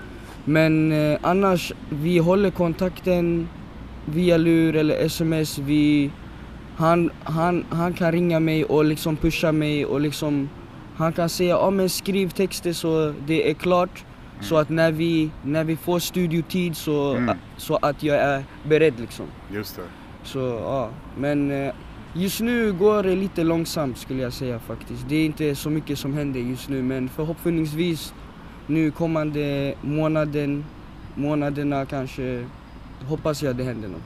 Men 0.50 0.92
eh, 0.92 1.20
annars, 1.22 1.74
vi 1.90 2.18
håller 2.18 2.50
kontakten 2.50 3.50
via 4.06 4.38
lur 4.38 4.76
eller 4.76 5.06
sms. 5.06 5.58
Vi, 5.58 6.12
han, 6.76 7.12
han, 7.24 7.66
han 7.70 7.94
kan 7.94 8.12
ringa 8.12 8.40
mig 8.40 8.66
och 8.66 8.86
liksom 8.86 9.18
pusha 9.18 9.52
mig 9.52 9.86
och 9.86 10.02
liksom 10.02 10.50
han 10.96 11.14
kan 11.14 11.30
säga 11.30 11.50
ja 11.50 11.70
men 11.70 11.90
skriv 11.90 12.30
texter 12.30 12.74
så 12.74 13.14
det 13.26 13.50
är 13.50 13.54
klart. 13.54 14.04
Mm. 14.34 14.44
Så 14.44 14.58
att 14.58 14.70
när 14.70 14.92
vi, 14.92 15.30
när 15.44 15.64
vi 15.64 15.76
får 15.76 16.00
studiotid 16.00 16.78
så, 16.78 17.16
mm. 17.16 17.38
så 17.58 17.76
att 17.76 18.04
jag 18.04 18.18
är 18.18 18.44
beredd 18.64 19.00
liksom. 19.00 19.26
Just 19.54 19.76
det. 19.76 19.82
Så 20.24 20.40
ja, 20.40 20.90
men 21.18 21.52
eh, 21.52 21.74
Just 22.14 22.42
nu 22.42 22.74
går 22.74 23.04
det 23.04 23.16
lite 23.16 23.44
långsamt 23.44 23.98
skulle 23.98 24.24
jag 24.24 24.34
säga 24.34 24.60
faktiskt. 24.60 25.10
Det 25.10 25.16
är 25.16 25.26
inte 25.26 25.56
så 25.56 25.70
mycket 25.70 26.00
som 26.00 26.14
händer 26.14 26.40
just 26.40 26.70
nu 26.70 26.84
men 26.84 27.10
förhoppningsvis 27.10 28.14
nu 28.68 28.92
kommande 28.92 29.74
månaden, 29.82 30.66
månaderna 31.16 31.86
kanske 31.86 32.46
hoppas 33.06 33.44
jag 33.44 33.56
det 33.56 33.64
händer 33.64 33.88
något. 33.90 34.02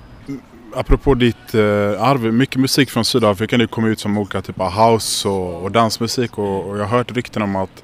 Apropå 0.73 1.13
ditt 1.13 1.53
eh, 1.53 1.61
arv, 2.03 2.33
mycket 2.33 2.55
musik 2.55 2.89
från 2.89 3.05
Sydafrika 3.05 3.57
nu 3.57 3.67
kommer 3.67 3.89
ut 3.89 3.99
som 3.99 4.17
olika 4.17 4.41
typer 4.41 4.63
av 4.63 4.71
house 4.71 5.29
och, 5.29 5.63
och 5.63 5.71
dansmusik 5.71 6.37
och, 6.37 6.69
och, 6.69 6.77
jag 6.77 6.85
har 6.85 6.97
hört 6.97 7.11
rykten 7.11 7.41
om 7.41 7.55
att 7.55 7.83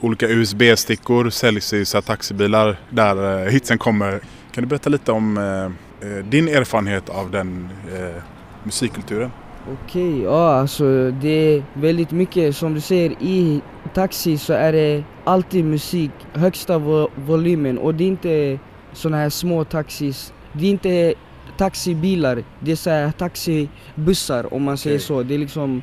olika 0.00 0.28
USB-stickor 0.28 1.30
säljs 1.30 1.72
i 1.72 1.84
så 1.84 2.02
taxibilar 2.02 2.80
där 2.90 3.44
eh, 3.46 3.52
hitsen 3.52 3.78
kommer. 3.78 4.20
Kan 4.52 4.64
du 4.64 4.66
berätta 4.66 4.90
lite 4.90 5.12
om 5.12 5.38
eh, 5.38 5.64
eh 6.08 6.24
din 6.24 6.48
erfarenhet 6.48 7.08
av 7.08 7.30
den 7.30 7.68
eh, 7.92 8.22
musikkulturen? 8.62 9.30
Okej, 9.72 10.12
okay, 10.12 10.22
ja 10.22 10.54
alltså 10.54 11.10
det 11.10 11.28
är 11.28 11.62
väldigt 11.74 12.10
mycket 12.10 12.56
som 12.56 12.74
du 12.74 12.80
säger 12.80 13.10
i 13.22 13.60
taxi 13.94 14.38
så 14.38 14.52
är 14.52 14.72
det 14.72 15.04
alltid 15.24 15.64
musik, 15.64 16.10
högsta 16.32 16.78
vo 16.78 17.08
volymen 17.16 17.78
och 17.78 17.94
det 17.94 18.04
är 18.04 18.08
inte 18.08 18.58
såna 18.92 19.16
här 19.16 19.30
små 19.30 19.64
taxis. 19.64 20.32
Det 20.52 20.66
är 20.66 20.70
inte 20.70 21.14
taxibilar, 21.56 22.44
det 22.60 22.72
är 22.72 22.76
så 22.76 22.90
här 22.90 23.10
taxibussar 23.10 24.54
om 24.54 24.62
man 24.62 24.78
säger 24.78 24.96
okay. 24.96 25.06
så. 25.06 25.22
Det 25.22 25.34
är 25.34 25.38
liksom, 25.38 25.82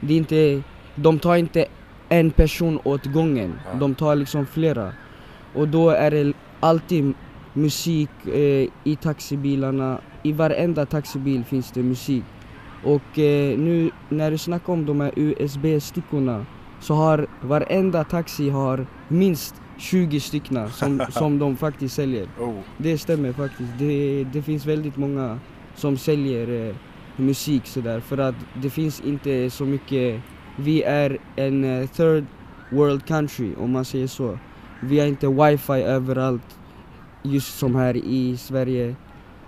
det 0.00 0.14
är 0.14 0.18
inte, 0.18 0.62
de 0.94 1.18
tar 1.18 1.36
inte 1.36 1.66
en 2.08 2.30
person 2.30 2.80
åt 2.84 3.06
gången, 3.06 3.58
ja. 3.72 3.78
de 3.78 3.94
tar 3.94 4.14
liksom 4.14 4.46
flera. 4.46 4.92
Och 5.54 5.68
då 5.68 5.90
är 5.90 6.10
det 6.10 6.32
alltid 6.60 7.14
musik 7.52 8.10
eh, 8.26 8.68
i 8.84 8.98
taxibilarna. 9.02 10.00
I 10.22 10.32
varenda 10.32 10.86
taxibil 10.86 11.44
finns 11.44 11.70
det 11.70 11.82
musik. 11.82 12.24
Och 12.84 13.18
eh, 13.18 13.58
nu 13.58 13.90
när 14.08 14.30
du 14.30 14.38
snackar 14.38 14.72
om 14.72 14.86
de 14.86 15.00
här 15.00 15.12
USB-stickorna 15.16 16.46
så 16.80 16.94
har 16.94 17.26
varenda 17.40 18.04
taxi 18.04 18.50
har 18.50 18.86
minst 19.08 19.54
20 19.78 20.20
stycken 20.20 20.70
som, 20.70 21.02
som 21.10 21.38
de 21.38 21.56
faktiskt 21.56 21.94
säljer. 21.94 22.28
Oh. 22.40 22.54
Det 22.78 22.98
stämmer 22.98 23.32
faktiskt. 23.32 23.70
Det, 23.78 24.24
det 24.24 24.42
finns 24.42 24.66
väldigt 24.66 24.96
många 24.96 25.38
som 25.74 25.96
säljer 25.96 26.68
eh, 26.68 26.74
musik 27.16 27.66
sådär 27.66 28.00
för 28.00 28.18
att 28.18 28.34
det 28.62 28.70
finns 28.70 29.00
inte 29.00 29.50
så 29.50 29.64
mycket. 29.64 30.20
Vi 30.56 30.82
är 30.82 31.18
en 31.36 31.64
eh, 31.64 31.86
third 31.86 32.24
world 32.70 33.04
country 33.06 33.54
om 33.58 33.70
man 33.70 33.84
säger 33.84 34.06
så. 34.06 34.38
Vi 34.80 35.00
har 35.00 35.06
inte 35.06 35.28
wifi 35.28 35.72
överallt 35.72 36.58
just 37.22 37.58
som 37.58 37.74
här 37.74 37.96
i 37.96 38.36
Sverige. 38.36 38.96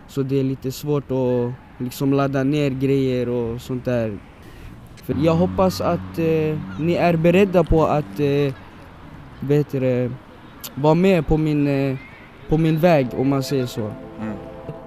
Så 0.08 0.22
det 0.22 0.40
är 0.40 0.44
lite 0.44 0.72
svårt 0.72 1.10
att 1.10 1.52
liksom 1.78 2.12
ladda 2.12 2.42
ner 2.42 2.70
grejer 2.70 3.28
och 3.28 3.60
sånt 3.60 3.84
där. 3.84 4.18
För 5.06 5.16
jag 5.22 5.34
hoppas 5.34 5.80
att 5.80 6.18
eh, 6.18 6.58
ni 6.80 6.94
är 6.94 7.16
beredda 7.16 7.64
på 7.64 7.86
att 7.86 8.20
eh, 8.20 8.54
det, 9.40 10.10
vara 10.74 10.94
med 10.94 11.26
på 11.26 11.36
min, 11.36 11.66
eh, 11.66 11.96
på 12.48 12.58
min 12.58 12.78
väg 12.78 13.06
om 13.16 13.28
man 13.28 13.42
säger 13.42 13.66
så. 13.66 13.90
Mm. 14.20 14.36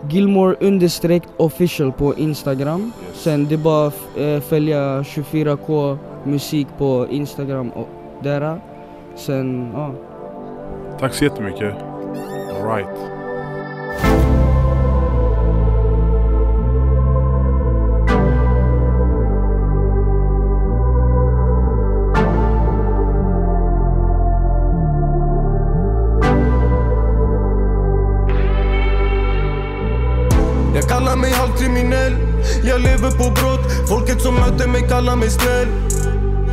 Gilmore 0.10 0.56
understreck 0.60 1.24
official 1.38 1.92
på 1.92 2.16
Instagram. 2.16 2.92
Sen 3.14 3.46
det 3.48 3.56
är 3.56 3.58
bara 3.58 3.92
eh, 4.18 4.42
följa 4.42 5.02
24K 5.02 5.98
musik 6.24 6.68
på 6.78 7.08
Instagram 7.10 7.70
och 7.70 7.90
där. 8.24 8.62
Sen, 9.16 9.72
ja. 9.74 9.94
Tack 11.00 11.14
så 11.14 11.24
jättemycket. 11.24 11.74
All 12.54 12.78
right. 12.78 13.19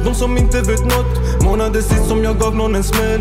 De 0.07 0.15
som 0.15 0.37
inte 0.37 0.61
vet 0.61 0.85
nåt 0.85 1.43
Månader 1.45 1.81
sist 1.81 2.09
som 2.09 2.25
jag 2.25 2.39
gav 2.39 2.57
någon 2.57 2.75
en 2.75 2.85
smäll. 2.85 3.21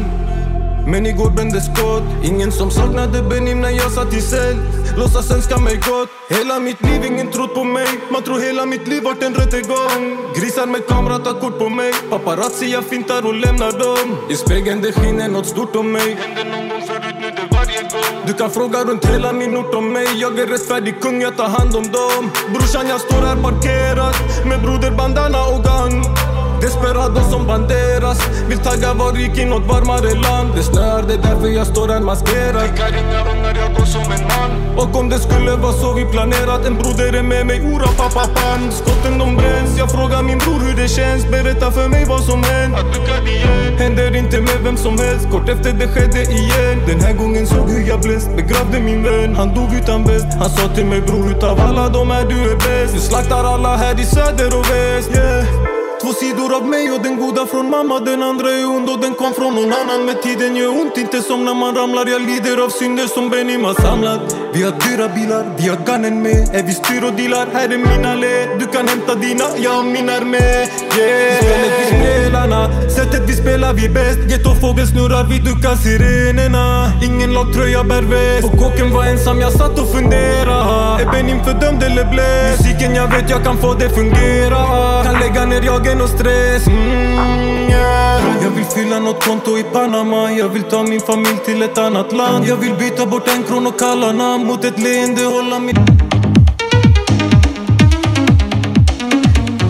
Men 0.87 1.05
igår 1.05 1.29
brände 1.29 1.61
skott. 1.61 2.03
Ingen 2.23 2.51
som 2.51 2.71
saknade 2.71 3.21
Benim 3.21 3.61
när 3.61 3.69
jag 3.69 3.91
satt 3.91 4.13
i 4.13 4.21
cell. 4.21 4.57
Låtsas 4.97 5.31
önska 5.31 5.57
mig 5.57 5.75
gott. 5.75 6.09
Hela 6.29 6.59
mitt 6.59 6.81
liv, 6.81 7.05
ingen 7.05 7.31
trott 7.31 7.53
på 7.55 7.63
mig. 7.63 7.87
Man 8.11 8.23
tror 8.23 8.39
hela 8.39 8.65
mitt 8.65 8.87
liv 8.87 9.03
vart 9.03 9.23
en 9.23 9.33
rättegång. 9.33 10.17
Grisar 10.35 10.65
med 10.65 10.87
kamera 10.87 11.17
tar 11.19 11.39
kort 11.39 11.59
på 11.59 11.69
mig. 11.69 11.93
Paparazzi 12.09 12.71
jag 12.71 12.83
fintar 12.83 13.25
och 13.25 13.33
lämnar 13.33 13.71
dem. 13.71 14.17
I 14.29 14.35
spegeln 14.35 14.81
det 14.81 14.91
skiner 14.91 15.27
nåt 15.27 15.47
stort 15.47 15.75
om 15.75 15.91
mig. 15.91 16.17
Hände 16.21 16.43
någon 16.43 16.69
gång 16.69 16.81
förut, 16.87 17.15
nu 17.21 17.29
det 17.29 17.55
varje 17.55 17.81
gång 17.81 18.27
Du 18.27 18.33
kan 18.33 18.51
fråga 18.51 18.83
runt 18.83 19.05
hela 19.05 19.33
min 19.33 19.57
ort 19.57 19.75
om 19.75 19.93
mig. 19.93 20.07
Jag 20.15 20.39
är 20.39 20.47
rättfärdig 20.47 21.01
kung, 21.01 21.21
jag 21.21 21.37
tar 21.37 21.49
hand 21.49 21.75
om 21.75 21.83
dem. 21.83 22.31
Brorsan 22.53 22.87
jag 22.87 23.01
står 23.01 23.21
här 23.21 23.35
parkerad 23.35 24.15
Med 24.45 24.61
broder 24.61 24.91
bandana 24.91 25.39
och 25.45 25.63
gang. 25.63 26.24
Desperado 26.65 27.21
som 27.31 27.45
Banderas. 27.47 28.19
Vill 28.49 28.57
tagga 28.57 28.93
var 28.93 29.11
rik 29.13 29.37
i 29.37 29.45
nåt 29.45 29.65
varmare 29.67 30.13
land 30.27 30.49
Det 30.55 30.63
snöar, 30.63 31.03
det 31.07 31.13
är 31.13 31.17
därför 31.17 31.47
jag 31.47 31.67
står 31.67 31.87
här 31.87 31.99
maskerad 31.99 32.61
Kickar 32.65 32.93
inga 33.01 33.21
ungar, 33.31 33.55
jag 33.61 33.75
går 33.77 33.85
som 33.85 34.11
en 34.15 34.23
man 34.31 34.51
Och 34.77 34.95
om 34.99 35.09
det 35.09 35.19
skulle 35.19 35.51
vara 35.55 35.73
så 35.73 35.93
vi 35.93 36.05
planerat 36.05 36.65
En 36.65 36.75
broder 36.77 37.13
är 37.19 37.23
med 37.23 37.45
mig, 37.47 37.61
ora 37.73 37.87
pappa 37.97 38.25
pan. 38.35 38.71
Skotten 38.71 39.17
de 39.19 39.35
bränns, 39.35 39.77
jag 39.77 39.91
frågar 39.91 40.23
min 40.23 40.37
bror 40.37 40.59
hur 40.65 40.75
det 40.81 40.87
känns 40.87 41.27
Berätta 41.27 41.71
för 41.71 41.87
mig 41.89 42.05
vad 42.05 42.23
som 42.23 42.43
hänt 42.43 42.75
Att 42.79 42.93
du 42.93 43.31
igen 43.31 43.77
Händer 43.77 44.15
inte 44.15 44.41
med 44.41 44.59
vem 44.63 44.77
som 44.77 44.97
helst 44.97 45.25
Kort 45.31 45.49
efter 45.49 45.73
det 45.73 45.87
skedde 45.87 46.21
igen 46.21 46.77
Den 46.87 46.99
här 47.01 47.13
gången 47.13 47.47
såg 47.47 47.69
hur 47.69 47.87
jag 47.89 48.01
bläst 48.01 48.29
Begravde 48.35 48.79
min 48.79 49.03
vän, 49.03 49.35
han 49.35 49.53
dog 49.55 49.73
utan 49.73 50.03
väst. 50.03 50.27
Han 50.39 50.49
sa 50.49 50.67
till 50.75 50.85
mig 50.85 51.01
bror 51.01 51.29
utav 51.31 51.59
alla 51.59 51.89
de 51.89 52.09
här 52.09 52.25
du 52.29 52.51
är 52.51 52.55
bäst? 52.55 52.93
Du 52.95 52.99
slaktar 52.99 53.43
alla 53.43 53.75
här 53.75 53.99
i 53.99 54.05
söder 54.05 54.59
och 54.59 54.65
väst. 54.69 55.09
Yeah. 55.15 55.74
Två 56.05 56.13
sidor 56.13 56.55
av 56.55 56.67
mig 56.67 56.91
och 56.91 57.01
den 57.03 57.17
goda 57.17 57.45
från 57.45 57.69
mamma 57.69 57.99
Den 57.99 58.23
andra 58.23 58.51
är 58.51 58.69
ond 58.69 58.89
och 58.89 58.99
den 58.99 59.13
kom 59.13 59.33
från 59.33 59.55
någon 59.55 59.73
annan 59.73 60.05
Med 60.05 60.21
tiden 60.21 60.55
gör 60.55 60.81
ont, 60.81 60.97
inte 60.97 61.21
som 61.21 61.45
när 61.45 61.53
man 61.53 61.75
ramlar 61.75 62.05
Jag 62.05 62.21
lider 62.21 62.63
av 62.65 62.69
synder 62.69 63.07
som 63.07 63.29
Benim 63.29 63.63
har 63.63 63.73
samlat 63.73 64.35
Vi 64.53 64.63
har 64.63 64.71
dyra 64.71 65.09
bilar, 65.09 65.55
vi 65.57 65.67
har 65.67 65.77
gunnen 65.85 66.21
med 66.21 66.55
Är 66.55 66.59
e 66.59 66.63
vi 66.67 66.73
styr 66.73 67.03
och 67.03 67.13
dealar, 67.13 67.47
här 67.53 67.69
är 67.69 67.77
mina 67.77 68.15
led 68.15 68.59
Du 68.59 68.65
kan 68.65 68.87
hämta 68.87 69.15
dina, 69.15 69.43
jag 69.57 69.71
har 69.71 69.83
min 69.83 70.09
armé 70.09 70.67
Yeah 70.97 71.35
Spelet 71.45 71.71
vi 71.79 71.85
spelarna, 71.97 72.89
sättet 72.89 73.21
vi 73.29 73.33
spelar 73.33 73.73
vi 73.73 73.89
bäst. 73.89 74.19
Gettofågeln 74.29 74.87
snurrar, 74.87 75.23
vi 75.23 75.39
duckar 75.39 75.75
sirenerna. 75.75 76.91
Ingen 77.03 77.33
lagtröja 77.33 77.83
bär 77.83 78.01
väst. 78.01 78.41
På 78.41 78.57
kåken 78.57 78.93
var 78.93 79.05
ensam, 79.05 79.39
jag 79.39 79.51
satt 79.51 79.79
och 79.79 79.91
funderade. 79.91 81.03
Är 81.03 81.11
Benim 81.11 81.43
fördömd 81.43 81.83
eller 81.83 82.05
blöt? 82.05 82.57
Musiken 82.57 82.95
jag 82.95 83.07
vet 83.07 83.29
jag 83.29 83.43
kan 83.43 83.57
få 83.57 83.73
det 83.73 83.89
fungera. 83.89 85.03
Kan 85.03 85.19
lägga 85.19 85.45
ner 85.45 85.61
jagen 85.61 86.01
och 86.01 86.09
stress. 86.09 86.67
Mm, 86.67 87.69
yeah. 87.69 88.21
Jag 88.43 88.49
vill 88.49 88.65
fylla 88.65 88.99
nåt 88.99 89.23
konto 89.23 89.57
i 89.57 89.63
Panama. 89.63 90.31
Jag 90.31 90.49
vill 90.49 90.63
ta 90.63 90.83
min 90.83 91.01
familj 91.01 91.39
till 91.45 91.61
ett 91.61 91.77
annat 91.77 92.11
land. 92.11 92.45
Jag 92.47 92.57
vill 92.57 92.73
byta 92.73 93.05
bort 93.05 93.27
en 93.27 93.43
kron 93.43 93.67
och 93.67 93.79
kalla 93.79 94.11
namn 94.11 94.45
Mot 94.45 94.65
ett 94.65 94.79
leende, 94.79 95.23
hålla 95.23 95.59
mitt 95.59 96.04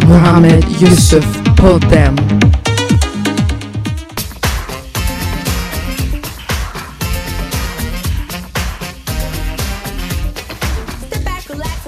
Mohammed 0.08 0.66
Yusuf 0.82 1.44
podden. 1.58 2.18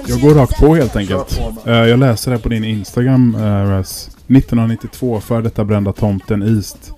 Jag 0.06 0.20
går 0.20 0.34
rakt 0.34 0.60
på 0.60 0.74
helt 0.74 0.96
enkelt. 0.96 1.40
Eh, 1.66 1.72
jag 1.72 1.98
läser 1.98 2.30
här 2.30 2.38
på 2.38 2.48
din 2.48 2.64
Instagram, 2.64 3.34
eh, 3.34 3.40
Raz. 3.40 4.10
1992, 4.26 5.20
för 5.20 5.42
detta 5.42 5.64
brända 5.64 5.92
tomten 5.92 6.56
East. 6.56 6.92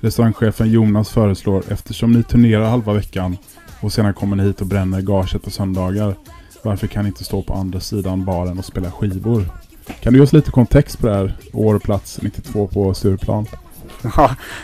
Restaurangchefen 0.00 0.70
Jonas 0.70 1.10
föreslår, 1.10 1.62
eftersom 1.68 2.12
ni 2.12 2.22
turnerar 2.22 2.64
halva 2.64 2.92
veckan 2.92 3.36
och 3.80 3.92
sedan 3.92 4.14
kommer 4.14 4.36
ni 4.36 4.42
hit 4.42 4.60
och 4.60 4.66
bränner 4.66 5.00
gaget 5.00 5.42
på 5.42 5.50
söndagar. 5.50 6.14
Varför 6.62 6.86
kan 6.86 7.04
ni 7.04 7.08
inte 7.08 7.24
stå 7.24 7.42
på 7.42 7.54
andra 7.54 7.80
sidan 7.80 8.24
baren 8.24 8.58
och 8.58 8.64
spela 8.64 8.90
skivor? 8.90 9.63
Kan 9.86 10.12
du 10.12 10.18
ge 10.18 10.24
oss 10.24 10.32
lite 10.32 10.50
kontext 10.50 10.98
på 10.98 11.06
det 11.06 11.14
här? 11.14 11.36
År 11.52 11.74
och 11.74 11.82
plats 11.82 12.18
92 12.22 12.66
på 12.66 12.94
Stureplan. 12.94 13.46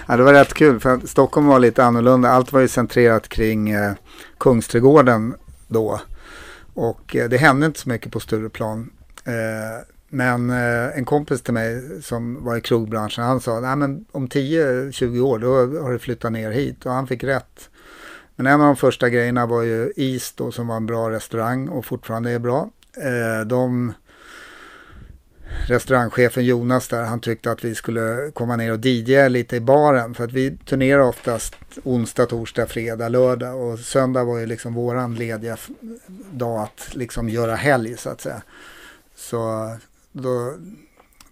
Ja, 0.09 0.17
det 0.17 0.23
var 0.23 0.33
rätt 0.33 0.55
kul 0.55 0.81
för 0.81 1.07
Stockholm 1.07 1.47
var 1.47 1.59
lite 1.59 1.85
annorlunda. 1.85 2.31
Allt 2.31 2.53
var 2.53 2.61
ju 2.61 2.69
centrerat 2.69 3.29
kring 3.29 3.71
eh, 3.71 3.93
Kungsträdgården 4.39 5.35
då. 5.69 6.01
Och 6.75 7.17
eh, 7.17 7.29
det 7.29 7.37
hände 7.37 7.67
inte 7.67 7.81
så 7.81 7.89
mycket 7.89 8.13
på 8.13 8.21
Stureplan. 8.21 8.91
Eh, 9.25 9.85
men 10.09 10.51
eh, 10.51 10.99
en 10.99 11.05
kompis 11.05 11.43
till 11.43 11.55
mig 11.55 12.03
som 12.03 12.45
var 12.45 12.57
i 12.57 12.61
krogbranschen, 12.61 13.25
han 13.25 13.41
sa 13.41 13.61
Nej, 13.61 13.77
men 13.77 14.05
om 14.13 14.29
10-20 14.29 15.21
år 15.21 15.39
då 15.39 15.81
har 15.83 15.93
du 15.93 15.99
flyttat 15.99 16.33
ner 16.33 16.51
hit 16.51 16.87
och 16.87 16.93
han 16.93 17.07
fick 17.07 17.25
rätt. 17.25 17.71
Men 18.37 18.47
en 18.47 18.61
av 18.61 18.67
de 18.67 18.77
första 18.77 19.09
grejerna 19.09 19.47
var 19.47 19.63
ju 19.63 19.93
East 19.97 20.37
då, 20.37 20.53
som 20.53 20.67
var 20.67 20.77
en 20.77 20.87
bra 20.87 21.11
restaurang 21.11 21.69
och 21.69 21.85
fortfarande 21.85 22.31
är 22.31 22.39
bra. 22.39 22.71
Eh, 22.97 23.47
de 23.47 23.93
restaurangchefen 25.67 26.45
Jonas 26.45 26.89
där, 26.89 27.03
han 27.03 27.21
tyckte 27.21 27.51
att 27.51 27.65
vi 27.65 27.75
skulle 27.75 28.31
komma 28.35 28.57
ner 28.57 28.73
och 28.73 28.87
DJa 28.87 29.29
lite 29.29 29.57
i 29.57 29.61
baren. 29.61 30.15
För 30.15 30.25
att 30.25 30.33
vi 30.33 30.57
turnerar 30.57 31.01
oftast 31.01 31.57
onsdag, 31.83 32.27
torsdag, 32.27 32.67
fredag, 32.67 33.09
lördag. 33.09 33.61
Och 33.61 33.79
söndag 33.79 34.25
var 34.25 34.39
ju 34.39 34.47
liksom 34.47 34.75
våran 34.75 35.15
lediga 35.15 35.57
dag 36.31 36.63
att 36.63 36.95
liksom 36.95 37.29
göra 37.29 37.55
helg 37.55 37.97
så 37.97 38.11
att 38.11 38.21
säga. 38.21 38.43
Så 39.17 39.71
då 40.13 40.55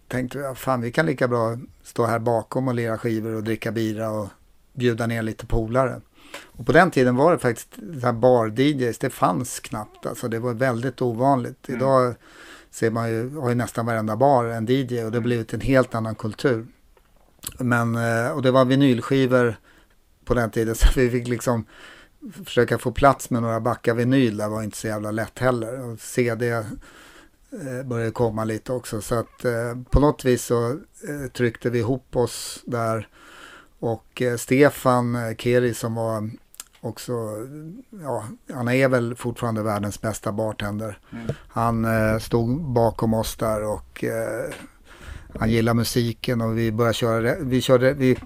tänkte 0.09 0.39
jag, 0.39 0.59
fan 0.59 0.81
vi 0.81 0.93
kan 0.93 1.07
lika 1.07 1.29
bra 1.29 1.59
stå 1.83 2.07
här 2.07 2.19
bakom 2.19 2.69
och 2.69 2.75
lira 2.75 2.99
skivor 2.99 3.35
och 3.35 3.43
dricka 3.43 3.73
bira 3.73 4.11
och 4.11 4.29
bjuda 4.73 5.07
ner 5.07 5.23
lite 5.23 5.47
polare. 5.47 6.01
Och 6.43 6.67
på 6.67 6.73
den 6.73 6.91
tiden 6.91 7.17
var 7.17 7.33
det 7.33 7.39
faktiskt 7.39 7.75
så 8.01 8.07
här 8.07 8.13
bar-DJs, 8.13 8.99
det 8.99 9.11
fanns 9.11 9.61
knappt. 9.61 10.07
Alltså 10.07 10.29
det 10.29 10.39
var 10.39 10.55
väldigt 10.55 11.03
ovanligt. 11.03 11.69
Idag 11.69 12.15
ser 12.79 12.91
man 12.91 13.11
ju, 13.11 13.37
har 13.37 13.49
ju 13.49 13.55
nästan 13.55 13.87
varenda 13.87 14.17
bar 14.17 14.45
en 14.45 14.67
DJ 14.67 15.05
och 15.05 15.11
det 15.11 15.19
har 15.19 15.21
blivit 15.21 15.55
en 15.55 15.61
helt 15.61 15.95
annan 15.95 16.15
kultur. 16.15 16.67
Men, 17.59 17.95
eh, 17.95 18.31
och 18.31 18.43
det 18.43 18.51
var 18.51 18.65
vinylskivor 18.65 19.57
på 20.25 20.35
den 20.35 20.51
tiden 20.51 20.75
så 20.75 20.87
vi 20.97 21.11
fick 21.11 21.29
liksom 21.29 21.65
försöka 22.45 22.79
få 22.79 22.93
plats 22.93 23.31
med 23.31 23.43
några 23.43 23.61
backar 23.61 23.95
vinyl 23.95 24.37
där 24.37 24.49
var 24.49 24.63
inte 24.63 24.77
så 24.77 24.87
jävla 24.87 25.11
lätt 25.11 25.39
heller. 25.39 25.81
Och 25.81 26.01
CD 26.01 26.51
eh, 26.51 26.63
började 27.85 28.11
komma 28.11 28.45
lite 28.45 28.73
också 28.73 29.01
så 29.01 29.15
att 29.15 29.45
eh, 29.45 29.83
på 29.91 30.01
något 30.01 30.25
vis 30.25 30.45
så 30.45 30.81
tryckte 31.33 31.71
vi 31.71 31.79
ihop 31.79 32.17
oss 32.17 32.63
där 32.67 33.09
och 33.79 34.23
Stefan 34.39 35.35
Keri 35.39 35.75
som 35.75 35.95
var 35.95 36.31
också, 36.81 37.13
ja, 38.03 38.25
han 38.53 38.69
är 38.69 38.89
väl 38.89 39.17
fortfarande 39.17 39.63
världens 39.63 40.01
bästa 40.01 40.33
bartender. 40.33 40.99
Mm. 41.13 41.27
Han 41.49 41.85
eh, 41.85 42.19
stod 42.19 42.61
bakom 42.63 43.15
oss 43.15 43.37
där 43.37 43.65
och 43.65 44.05
eh, 44.05 44.55
han 45.39 45.51
gillar 45.51 45.75
musiken 45.75 46.41
och 46.41 46.59
vi 46.59 46.73
började 46.73 46.95
köra, 46.95 47.35
vi 47.41 47.61
körde, 47.61 47.93
vi 47.93 48.19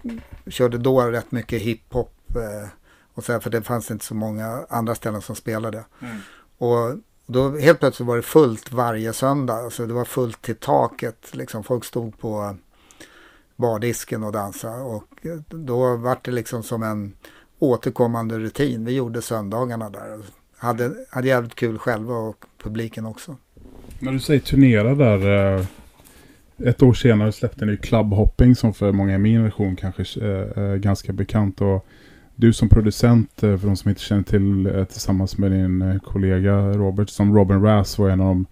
körde 0.47 0.79
då 0.79 1.01
rätt 1.01 1.33
mycket 1.33 1.63
hiphop. 1.63 2.37
Eh, 2.37 2.69
och 3.15 3.25
så 3.25 3.33
här, 3.33 3.41
för 3.41 3.51
det 3.51 3.63
fanns 3.63 3.91
inte 3.91 4.05
så 4.05 4.15
många 4.15 4.67
andra 4.69 4.95
ställen 4.95 5.23
som 5.23 5.37
spelade. 5.37 5.85
Mm. 6.01 6.17
Och 6.59 6.99
då 7.27 7.57
helt 7.59 7.79
plötsligt 7.79 8.09
var 8.09 8.17
det 8.17 8.23
fullt 8.23 8.73
varje 8.73 9.13
söndag. 9.13 9.55
Alltså 9.55 9.87
det 9.87 9.95
var 9.95 10.05
fullt 10.05 10.43
till 10.43 10.57
taket. 10.57 11.35
Liksom 11.35 11.65
folk 11.65 11.85
stod 11.85 12.19
på 12.19 12.57
bardisken 13.57 14.23
och 14.25 14.33
dansade. 14.33 14.83
Och 14.83 15.27
då 15.49 15.97
var 15.97 16.19
det 16.23 16.31
liksom 16.31 16.63
som 16.63 16.83
en 16.83 17.13
återkommande 17.63 18.39
rutin. 18.39 18.85
Vi 18.85 18.93
gjorde 18.93 19.23
söndagarna 19.23 19.91
där. 19.91 20.19
Hade, 20.57 20.95
hade 21.11 21.29
jävligt 21.29 21.55
kul 21.55 21.79
själva 21.79 22.15
och 22.15 22.45
publiken 22.63 23.07
också. 23.07 23.37
När 23.99 24.13
du 24.13 24.19
säger 24.19 24.41
turnera 24.41 24.95
där. 24.95 25.57
Eh, 25.57 25.67
ett 26.65 26.83
år 26.83 26.95
senare 26.95 27.33
släppte 27.33 27.65
ni 27.65 27.77
Clubhopping 27.77 28.55
som 28.55 28.75
för 28.75 28.93
många 28.93 29.15
i 29.15 29.19
min 29.19 29.33
generation 29.33 29.77
kanske 29.77 30.03
eh, 30.03 30.63
är 30.63 30.77
ganska 30.77 31.13
bekant. 31.13 31.61
Och 31.61 31.87
du 32.35 32.53
som 32.53 32.69
producent, 32.69 33.43
eh, 33.43 33.57
för 33.57 33.67
de 33.67 33.77
som 33.77 33.89
inte 33.89 34.03
känner 34.03 34.23
till, 34.23 34.85
tillsammans 34.91 35.39
med 35.39 35.51
din 35.51 36.01
kollega 36.05 36.73
Robert, 36.73 37.09
som 37.09 37.37
Robin 37.37 37.63
Rass 37.63 37.99
var 37.99 38.11
en 38.11 38.21
av 38.21 38.27
de 38.27 38.47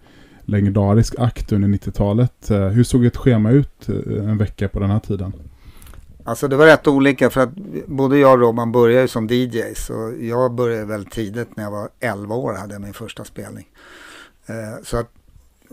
legendarisk 0.45 1.15
akt 1.17 1.51
under 1.51 1.67
90-talet. 1.67 2.49
Hur 2.49 2.83
såg 2.83 3.05
ett 3.05 3.17
schema 3.17 3.51
ut 3.51 3.89
en 4.07 4.37
vecka 4.37 4.67
på 4.67 4.79
den 4.79 4.89
här 4.89 4.99
tiden? 4.99 5.33
Alltså 6.23 6.47
det 6.47 6.55
var 6.55 6.65
rätt 6.65 6.87
olika 6.87 7.29
för 7.29 7.41
att 7.41 7.55
både 7.85 8.17
jag 8.17 8.33
och 8.33 8.39
Robban 8.39 8.71
började 8.71 9.07
som 9.07 9.27
DJs 9.27 9.89
och 9.89 10.13
jag 10.19 10.53
började 10.53 10.85
väldigt 10.85 11.13
tidigt 11.13 11.57
när 11.57 11.63
jag 11.63 11.71
var 11.71 11.89
11 11.99 12.35
år 12.35 12.53
hade 12.53 12.73
jag 12.73 12.81
min 12.81 12.93
första 12.93 13.25
spelning. 13.25 13.67
Eh, 14.45 14.83
så 14.83 14.97
att 14.97 15.11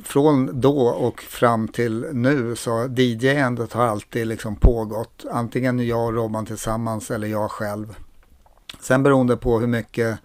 från 0.04 0.60
då 0.60 0.88
och 0.88 1.22
fram 1.22 1.68
till 1.68 2.06
nu 2.12 2.56
så 2.56 2.88
DJ-andet 2.96 3.72
har 3.72 3.86
alltid 3.86 4.26
liksom 4.26 4.56
pågått. 4.56 5.24
Antingen 5.30 5.86
jag 5.86 6.06
och 6.06 6.14
Robban 6.14 6.46
tillsammans 6.46 7.10
eller 7.10 7.28
jag 7.28 7.50
själv. 7.50 7.94
Sen 8.80 9.02
beroende 9.02 9.36
på 9.36 9.58
hur 9.58 9.66
mycket 9.66 10.18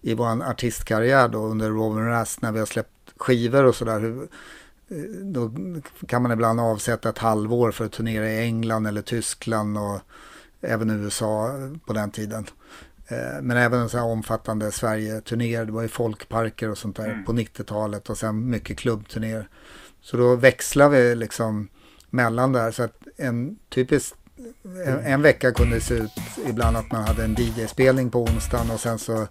i 0.00 0.14
vår 0.14 0.42
artistkarriär 0.50 1.28
då 1.28 1.38
under 1.38 1.70
Robin 1.70 2.06
Rast 2.06 2.42
när 2.42 2.52
vi 2.52 2.58
har 2.58 2.66
släppt 2.66 2.90
skivor 3.16 3.64
och 3.64 3.74
sådär 3.74 4.28
då 5.22 5.52
kan 6.08 6.22
man 6.22 6.32
ibland 6.32 6.60
avsätta 6.60 7.08
ett 7.08 7.18
halvår 7.18 7.70
för 7.70 7.84
att 7.84 7.92
turnera 7.92 8.30
i 8.30 8.38
England 8.38 8.86
eller 8.86 9.02
Tyskland 9.02 9.78
och 9.78 10.00
även 10.60 10.90
USA 10.90 11.50
på 11.86 11.92
den 11.92 12.10
tiden. 12.10 12.46
Eh, 13.08 13.42
men 13.42 13.56
även 13.56 13.80
en 13.80 13.88
sån 13.88 14.00
här 14.00 14.06
omfattande 14.06 14.72
Sverige-turnéer, 14.72 15.64
det 15.64 15.72
var 15.72 15.82
ju 15.82 15.88
folkparker 15.88 16.70
och 16.70 16.78
sånt 16.78 16.96
där 16.96 17.10
mm. 17.10 17.24
på 17.24 17.32
90-talet 17.32 18.10
och 18.10 18.18
sen 18.18 18.50
mycket 18.50 18.78
klubbturnéer. 18.78 19.48
Så 20.00 20.16
då 20.16 20.36
växlar 20.36 20.88
vi 20.88 21.14
liksom 21.14 21.68
mellan 22.10 22.52
där 22.52 22.70
så 22.70 22.82
att 22.82 23.02
en 23.16 23.58
typisk 23.68 24.14
en, 24.86 24.98
en, 24.98 25.22
vecka 25.22 25.52
kunde 25.52 25.76
det 25.76 25.80
se 25.80 25.94
ut 25.94 26.12
ibland 26.46 26.76
att 26.76 26.92
man 26.92 27.04
hade 27.04 27.24
en 27.24 27.34
DJ-spelning 27.34 28.10
på 28.10 28.22
onsdagen 28.22 28.70
och 28.70 28.80
sen 28.80 28.98
så 28.98 29.26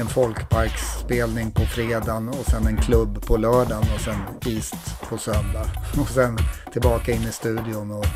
en 0.00 0.06
folkparksspelning 0.06 1.50
på 1.50 1.60
fredagen 1.60 2.28
och 2.28 2.46
sen 2.50 2.66
en 2.66 2.76
klubb 2.76 3.26
på 3.26 3.36
lördagen 3.36 3.84
och 3.94 4.00
sen 4.00 4.18
East 4.46 5.00
på 5.08 5.18
söndag. 5.18 5.66
Och 6.00 6.08
sen 6.08 6.38
tillbaka 6.72 7.12
in 7.12 7.22
i 7.22 7.32
studion 7.32 7.90
och 7.90 8.06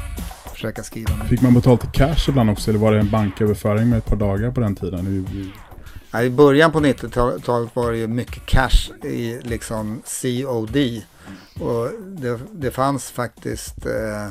försöka 0.53 0.83
skriva. 0.83 1.25
Fick 1.25 1.43
man 1.43 1.55
betalt 1.55 1.85
i 1.85 1.89
cash 1.93 2.29
ibland 2.29 2.51
också 2.51 2.71
eller 2.71 2.81
var 2.81 2.93
det 2.93 3.01
en 3.01 3.11
banköverföring 3.11 3.89
med 3.89 3.99
ett 3.99 4.07
par 4.07 4.17
dagar 4.17 4.51
på 4.51 4.61
den 4.61 4.75
tiden? 4.77 5.27
I 6.25 6.31
början 6.31 6.73
på 6.73 6.81
90-talet 6.81 7.77
var 7.77 7.93
det 7.93 7.99
ju 7.99 8.07
mycket 8.07 8.47
cash 8.47 9.05
i 9.05 9.41
liksom 9.43 10.03
COD. 10.23 10.77
Och 11.61 11.91
det, 12.07 12.41
det 12.53 12.71
fanns 12.71 13.11
faktiskt 13.11 13.87
eh, 13.87 14.29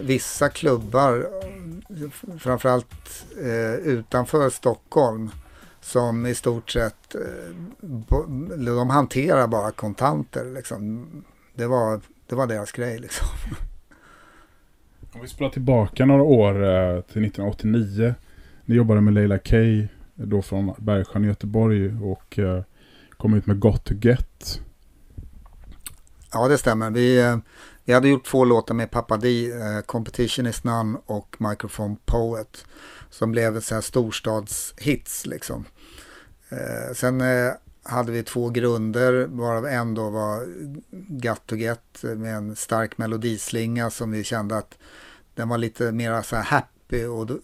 vissa 0.00 0.48
klubbar, 0.48 1.26
framförallt 2.38 3.26
eh, 3.40 3.74
utanför 3.74 4.50
Stockholm, 4.50 5.30
som 5.80 6.26
i 6.26 6.34
stort 6.34 6.70
sett, 6.70 7.14
eh, 7.14 7.54
de 8.58 8.90
hanterar 8.90 9.46
bara 9.46 9.70
kontanter. 9.70 10.44
Liksom. 10.54 11.06
Det, 11.54 11.66
var, 11.66 12.00
det 12.26 12.34
var 12.34 12.46
deras 12.46 12.72
grej 12.72 12.98
liksom. 12.98 13.26
Om 15.12 15.20
vi 15.20 15.28
spelar 15.28 15.50
tillbaka 15.50 16.06
några 16.06 16.22
år 16.22 16.54
eh, 16.54 17.00
till 17.00 17.24
1989. 17.24 18.14
Ni 18.64 18.74
jobbade 18.74 19.00
med 19.00 19.14
Leila 19.14 19.38
K. 19.38 19.56
Då 20.14 20.42
från 20.42 20.74
Bergsjön 20.78 21.24
i 21.24 21.26
Göteborg 21.26 21.94
och 22.02 22.38
eh, 22.38 22.62
kom 23.10 23.34
ut 23.34 23.46
med 23.46 23.60
Got 23.60 23.84
to 23.84 23.94
Get. 23.94 24.60
Ja, 26.32 26.48
det 26.48 26.58
stämmer. 26.58 26.90
Vi, 26.90 27.38
eh, 27.90 27.92
vi 27.92 27.94
hade 27.94 28.08
gjort 28.08 28.26
två 28.26 28.44
låtar 28.44 28.74
med 28.74 28.90
Pappa 28.90 29.16
D, 29.16 29.50
eh, 29.50 29.80
Competition 29.80 30.46
is 30.46 30.64
None 30.64 30.98
och 31.06 31.36
Microphone 31.38 31.96
Poet. 32.04 32.64
Som 33.10 33.32
blev 33.32 33.60
så 33.60 33.74
här 33.74 33.82
storstadshits 33.82 35.26
liksom. 35.26 35.64
Eh, 36.48 36.94
sen 36.94 37.20
eh, 37.20 37.52
hade 37.82 38.12
vi 38.12 38.22
två 38.22 38.48
grunder, 38.48 39.26
varav 39.26 39.66
en 39.66 39.94
då 39.94 40.10
var 40.10 40.46
Got 41.08 41.46
to 41.46 41.56
Get 41.56 42.02
med 42.02 42.34
en 42.34 42.56
stark 42.56 42.98
melodislinga 42.98 43.90
som 43.90 44.10
vi 44.10 44.24
kände 44.24 44.56
att 44.56 44.78
den 45.34 45.48
var 45.48 45.58
lite 45.58 45.92
mer 45.92 46.22
så 46.22 46.36
här 46.36 46.42
happy. 46.42 47.04
Och 47.04 47.26
då, 47.26 47.38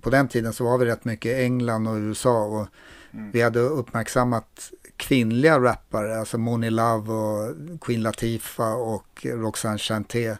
på 0.00 0.10
den 0.10 0.28
tiden 0.28 0.52
så 0.52 0.64
var 0.64 0.78
vi 0.78 0.84
rätt 0.84 1.04
mycket 1.04 1.38
i 1.38 1.42
England 1.42 1.88
och 1.88 1.96
USA 1.96 2.44
och 2.44 2.66
mm. 3.12 3.30
vi 3.30 3.42
hade 3.42 3.60
uppmärksammat 3.60 4.72
kvinnliga 5.00 5.60
rappare, 5.60 6.18
alltså 6.18 6.38
Moni 6.38 6.70
Love 6.70 7.12
och 7.12 7.54
Queen 7.80 8.02
Latifah 8.02 8.74
och 8.74 9.26
Roxanne 9.26 9.78
Chanté. 9.78 10.36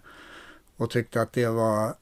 Och 0.76 0.90
tyckte 0.90 1.22
att 1.22 1.32
det 1.32 1.46
var, 1.46 1.94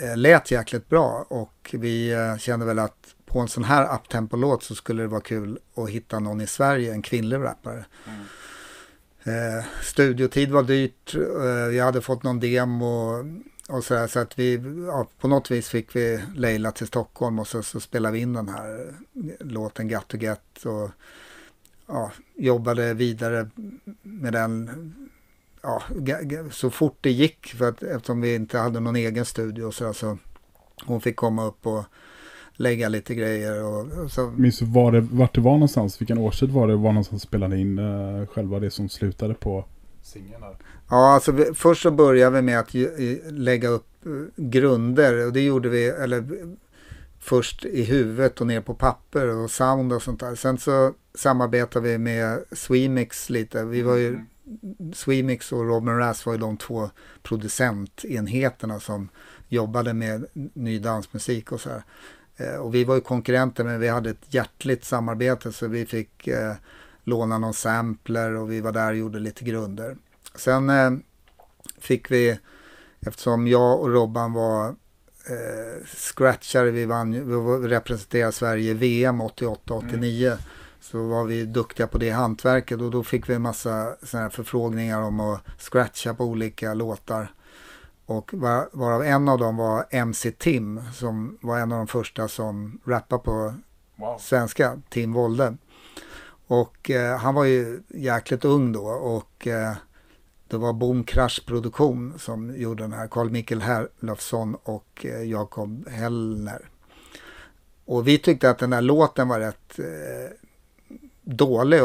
eh, 0.00 0.16
lät 0.16 0.50
jäkligt 0.50 0.88
bra 0.88 1.26
och 1.28 1.74
vi 1.78 2.12
eh, 2.12 2.36
kände 2.36 2.66
väl 2.66 2.78
att 2.78 3.14
på 3.26 3.40
en 3.40 3.48
sån 3.48 3.64
här 3.64 3.94
uptempo-låt 3.94 4.62
så 4.62 4.74
skulle 4.74 5.02
det 5.02 5.08
vara 5.08 5.20
kul 5.20 5.58
att 5.74 5.90
hitta 5.90 6.18
någon 6.18 6.40
i 6.40 6.46
Sverige, 6.46 6.92
en 6.92 7.02
kvinnlig 7.02 7.36
rappare. 7.36 7.84
Mm. 8.06 8.26
Eh, 9.58 9.64
studiotid 9.82 10.50
var 10.50 10.62
dyrt, 10.62 11.14
eh, 11.14 11.76
jag 11.76 11.84
hade 11.84 12.00
fått 12.00 12.22
någon 12.22 12.40
demo 12.40 13.24
och 13.68 13.84
så, 13.84 13.94
här, 13.94 14.06
så 14.06 14.18
att 14.18 14.38
vi, 14.38 14.54
ja, 14.86 15.06
på 15.20 15.28
något 15.28 15.50
vis 15.50 15.68
fick 15.68 15.96
vi 15.96 16.22
Leila 16.34 16.72
till 16.72 16.86
Stockholm 16.86 17.38
och 17.38 17.48
så, 17.48 17.62
så 17.62 17.80
spelade 17.80 18.12
vi 18.12 18.18
in 18.18 18.32
den 18.32 18.48
här 18.48 18.94
låten 19.40 19.88
Got 19.88 20.08
to 20.08 20.16
Get. 20.16 20.64
Och, 20.64 20.90
ja, 21.86 22.12
jobbade 22.36 22.94
vidare 22.94 23.50
med 24.02 24.32
den 24.32 24.70
ja, 25.62 25.82
så 26.50 26.70
fort 26.70 26.98
det 27.00 27.10
gick 27.10 27.46
för 27.46 27.68
att, 27.68 27.82
eftersom 27.82 28.20
vi 28.20 28.34
inte 28.34 28.58
hade 28.58 28.80
någon 28.80 28.96
egen 28.96 29.24
studio 29.24 29.70
så 29.70 29.86
alltså, 29.86 30.18
hon 30.84 31.00
fick 31.00 31.16
komma 31.16 31.46
upp 31.46 31.66
och 31.66 31.84
lägga 32.56 32.88
lite 32.88 33.14
grejer. 33.14 33.64
Och, 33.64 34.04
och 34.04 34.10
så. 34.10 34.30
Minns 34.36 34.58
du 34.58 34.64
var 34.64 34.92
det, 34.92 35.00
vart 35.00 35.34
det 35.34 35.40
var 35.40 35.52
någonstans? 35.52 36.00
Vilken 36.00 36.18
årstid 36.18 36.50
var 36.50 36.68
det? 36.68 36.76
Var 36.76 36.92
någonstans 36.92 37.22
spelade 37.22 37.58
in 37.58 37.78
uh, 37.78 38.26
själva 38.26 38.60
det 38.60 38.70
som 38.70 38.88
slutade 38.88 39.34
på 39.34 39.64
singeln? 40.02 40.42
Ja, 40.90 41.14
alltså 41.14 41.32
vi, 41.32 41.44
först 41.54 41.82
så 41.82 41.90
började 41.90 42.36
vi 42.36 42.42
med 42.42 42.58
att 42.58 42.74
ju, 42.74 43.20
lägga 43.30 43.68
upp 43.68 43.86
uh, 44.06 44.26
grunder 44.36 45.26
och 45.26 45.32
det 45.32 45.40
gjorde 45.40 45.68
vi, 45.68 45.86
eller 45.86 46.24
först 47.20 47.64
i 47.64 47.84
huvudet 47.84 48.40
och 48.40 48.46
ner 48.46 48.60
på 48.60 48.74
papper 48.74 49.28
och 49.28 49.50
sound 49.50 49.92
och 49.92 50.02
sånt 50.02 50.20
där. 50.20 50.34
Sen 50.34 50.58
så 50.58 50.94
samarbetade 51.14 51.88
vi 51.88 51.98
med 51.98 52.44
Swemix 52.52 53.30
lite. 53.30 53.64
Vi 53.64 53.82
var 53.82 53.96
ju, 53.96 54.20
Swemix 54.94 55.52
och 55.52 55.66
Robin 55.66 55.96
Rass 55.96 56.26
var 56.26 56.32
ju 56.32 56.38
de 56.38 56.56
två 56.56 56.90
producentenheterna 57.22 58.80
som 58.80 59.08
jobbade 59.48 59.94
med 59.94 60.26
ny 60.54 60.78
dansmusik 60.78 61.52
och 61.52 61.60
så 61.60 61.70
här. 61.70 61.82
Eh, 62.36 62.56
och 62.56 62.74
vi 62.74 62.84
var 62.84 62.94
ju 62.94 63.00
konkurrenter 63.00 63.64
men 63.64 63.80
vi 63.80 63.88
hade 63.88 64.10
ett 64.10 64.34
hjärtligt 64.34 64.84
samarbete 64.84 65.52
så 65.52 65.68
vi 65.68 65.86
fick 65.86 66.28
eh, 66.28 66.54
låna 67.04 67.38
någon 67.38 67.54
sampler 67.54 68.34
och 68.34 68.52
vi 68.52 68.60
var 68.60 68.72
där 68.72 68.90
och 68.90 68.96
gjorde 68.96 69.18
lite 69.18 69.44
grunder. 69.44 69.96
Sen 70.34 70.70
eh, 70.70 70.90
fick 71.78 72.10
vi, 72.10 72.38
eftersom 73.00 73.46
jag 73.46 73.80
och 73.80 73.90
Robban 73.90 74.32
var 74.32 74.74
eh, 75.26 75.86
scratchare, 75.86 76.70
vi, 76.70 76.84
vann, 76.84 77.12
vi 77.12 77.68
representerade 77.68 78.32
Sverige 78.32 78.70
i 78.70 78.74
VM 78.74 79.22
88-89. 79.22 80.26
Mm. 80.26 80.38
Så 80.80 81.08
var 81.08 81.24
vi 81.24 81.44
duktiga 81.44 81.86
på 81.86 81.98
det 81.98 82.10
hantverket 82.10 82.80
och 82.80 82.90
då 82.90 83.02
fick 83.02 83.28
vi 83.28 83.34
en 83.34 83.42
massa 83.42 83.96
såna 84.02 84.30
förfrågningar 84.30 85.02
om 85.02 85.20
att 85.20 85.40
scratcha 85.58 86.14
på 86.14 86.24
olika 86.24 86.74
låtar. 86.74 87.32
Och 88.06 88.34
var, 88.34 88.68
varav 88.72 89.04
en 89.04 89.28
av 89.28 89.38
dem 89.38 89.56
var 89.56 89.86
MC 89.90 90.30
Tim 90.30 90.82
som 90.94 91.38
var 91.40 91.58
en 91.58 91.72
av 91.72 91.78
de 91.78 91.86
första 91.86 92.28
som 92.28 92.80
rappade 92.84 93.22
på 93.22 93.54
wow. 93.96 94.18
svenska, 94.18 94.80
Tim 94.88 95.12
Wolde. 95.12 95.56
Och 96.46 96.90
eh, 96.90 97.18
han 97.18 97.34
var 97.34 97.44
ju 97.44 97.82
jäkligt 97.88 98.44
ung 98.44 98.72
då 98.72 98.86
och 98.86 99.46
eh, 99.46 99.72
det 100.48 100.56
var 100.56 100.72
Boom 100.72 101.04
Crash 101.04 101.46
Produktion 101.46 102.14
som 102.18 102.56
gjorde 102.56 102.82
den 102.82 102.92
här, 102.92 103.06
Carl 103.06 103.30
Mikael 103.30 103.60
Herlofsson 103.60 104.56
och 104.62 105.06
eh, 105.06 105.22
Jakob 105.22 105.88
Hellner. 105.88 106.68
Och 107.84 108.08
vi 108.08 108.18
tyckte 108.18 108.50
att 108.50 108.58
den 108.58 108.70
där 108.70 108.80
låten 108.80 109.28
var 109.28 109.40
rätt 109.40 109.78
eh, 109.78 110.36
dålig, 111.22 111.78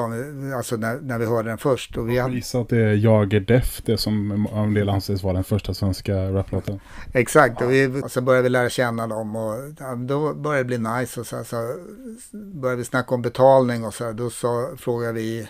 alltså 0.56 0.76
när, 0.76 1.00
när 1.02 1.20
vi 1.20 1.26
hörde 1.26 1.50
den 1.50 1.58
först. 1.58 1.98
Och 1.98 2.10
vi 2.10 2.20
hade... 2.20 2.36
Gissar 2.36 2.62
att 2.62 2.70
det 2.70 2.78
är 2.78 2.94
Jag 2.94 3.34
är 3.34 3.40
Def, 3.40 3.82
det 3.86 3.98
som 3.98 4.48
av 4.48 4.64
en 4.64 4.74
del 4.74 4.90
anses 4.90 5.24
vara 5.24 5.34
den 5.34 5.44
första 5.44 5.74
svenska 5.74 6.32
raplåten. 6.32 6.80
Exakt, 7.14 7.62
och, 7.62 7.72
vi, 7.72 8.02
och 8.04 8.12
så 8.12 8.22
började 8.22 8.44
vi 8.44 8.50
lära 8.50 8.70
känna 8.70 9.08
dem 9.08 9.36
och 9.36 9.56
ja, 9.80 9.96
då 9.96 10.34
började 10.34 10.64
det 10.64 10.78
bli 10.78 10.78
nice. 10.78 11.20
Och 11.20 11.28
så, 11.28 11.44
så 11.44 11.76
började 12.32 12.78
vi 12.78 12.86
snacka 12.86 13.16
om 13.16 13.22
betalning 13.22 13.86
och 13.86 13.94
så 13.94 14.12
då 14.12 14.30
så 14.30 14.70
frågade 14.78 15.14
vi 15.14 15.48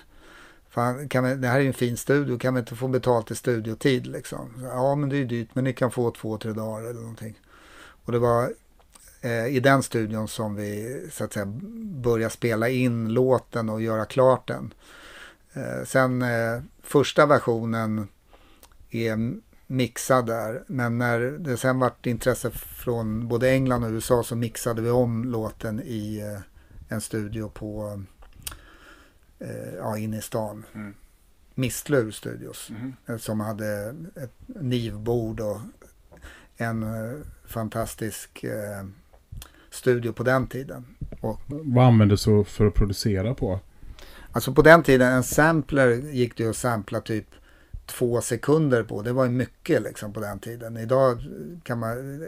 Fan, 0.72 1.10
kan 1.10 1.24
vi, 1.24 1.36
det 1.36 1.48
här 1.48 1.56
är 1.56 1.62
ju 1.62 1.68
en 1.68 1.74
fin 1.74 1.98
studio, 1.98 2.38
kan 2.38 2.54
vi 2.54 2.60
inte 2.60 2.76
få 2.76 2.88
betalt 2.88 3.32
i 3.32 3.36
studiotid 3.36 4.08
liksom? 4.08 4.50
Ja, 4.64 4.96
men 4.96 5.10
det 5.10 5.16
är 5.16 5.18
ju 5.18 5.26
dyrt, 5.26 5.50
men 5.54 5.64
ni 5.64 5.74
kan 5.74 5.92
få 5.92 6.12
två, 6.12 6.38
tre 6.38 6.52
dagar 6.52 6.90
eller 6.90 7.00
någonting. 7.02 7.40
Och 8.06 8.12
det 8.12 8.20
var 8.20 8.54
eh, 9.22 9.46
i 9.46 9.60
den 9.60 9.84
studion 9.84 10.28
som 10.28 10.56
vi 10.56 11.02
så 11.12 11.24
att 11.24 11.34
säga 11.34 11.46
började 12.04 12.34
spela 12.34 12.70
in 12.70 13.14
låten 13.14 13.70
och 13.70 13.82
göra 13.82 14.06
klart 14.06 14.48
den. 14.48 14.74
Eh, 15.54 15.86
sen 15.86 16.22
eh, 16.22 16.62
första 16.84 17.26
versionen 17.26 18.08
är 18.90 19.34
mixad 19.68 20.26
där, 20.26 20.64
men 20.68 20.98
när 20.98 21.20
det 21.20 21.58
sen 21.58 21.80
vart 21.80 22.06
intresse 22.06 22.52
från 22.52 23.28
både 23.28 23.52
England 23.52 23.84
och 23.84 23.92
USA 23.92 24.24
så 24.24 24.36
mixade 24.36 24.82
vi 24.82 24.90
om 24.90 25.26
låten 25.26 25.82
i 25.86 26.20
eh, 26.20 26.42
en 26.96 27.02
studio 27.02 27.50
på 27.50 28.02
eh, 29.42 29.74
ja, 29.78 29.98
inne 29.98 30.18
i 30.18 30.22
stan. 30.22 30.66
Mm. 30.74 30.94
Mistlur 31.56 32.12
Studios. 32.12 32.70
Mm. 32.70 33.20
Som 33.20 33.40
hade 33.40 33.96
ett 34.16 34.34
nivbord 34.48 35.40
och 35.40 35.60
en 36.58 36.84
eh, 36.84 37.20
fantastisk 37.46 38.44
eh, 38.44 38.86
studio 39.70 40.12
på 40.12 40.24
den 40.24 40.48
tiden. 40.48 40.86
Och, 41.22 41.42
Vad 41.48 41.86
användes 41.86 42.26
du 42.26 42.44
för 42.44 42.66
att 42.66 42.74
producera 42.74 43.34
på? 43.34 43.60
Alltså 44.32 44.54
på 44.54 44.62
den 44.62 44.84
tiden, 44.84 45.14
en 45.14 45.24
sampler 45.24 45.90
gick 45.92 46.38
det 46.38 46.48
att 46.48 46.56
sampla 46.56 47.02
typ 47.02 47.28
två 47.86 48.22
sekunder 48.22 48.84
på. 48.84 49.02
Det 49.02 49.14
var 49.14 49.24
ju 49.24 49.32
mycket 49.32 49.82
liksom 49.82 50.14
på 50.14 50.20
den 50.20 50.40
tiden. 50.40 50.78
Idag 50.78 51.18
kan 51.64 51.80
man 51.80 52.24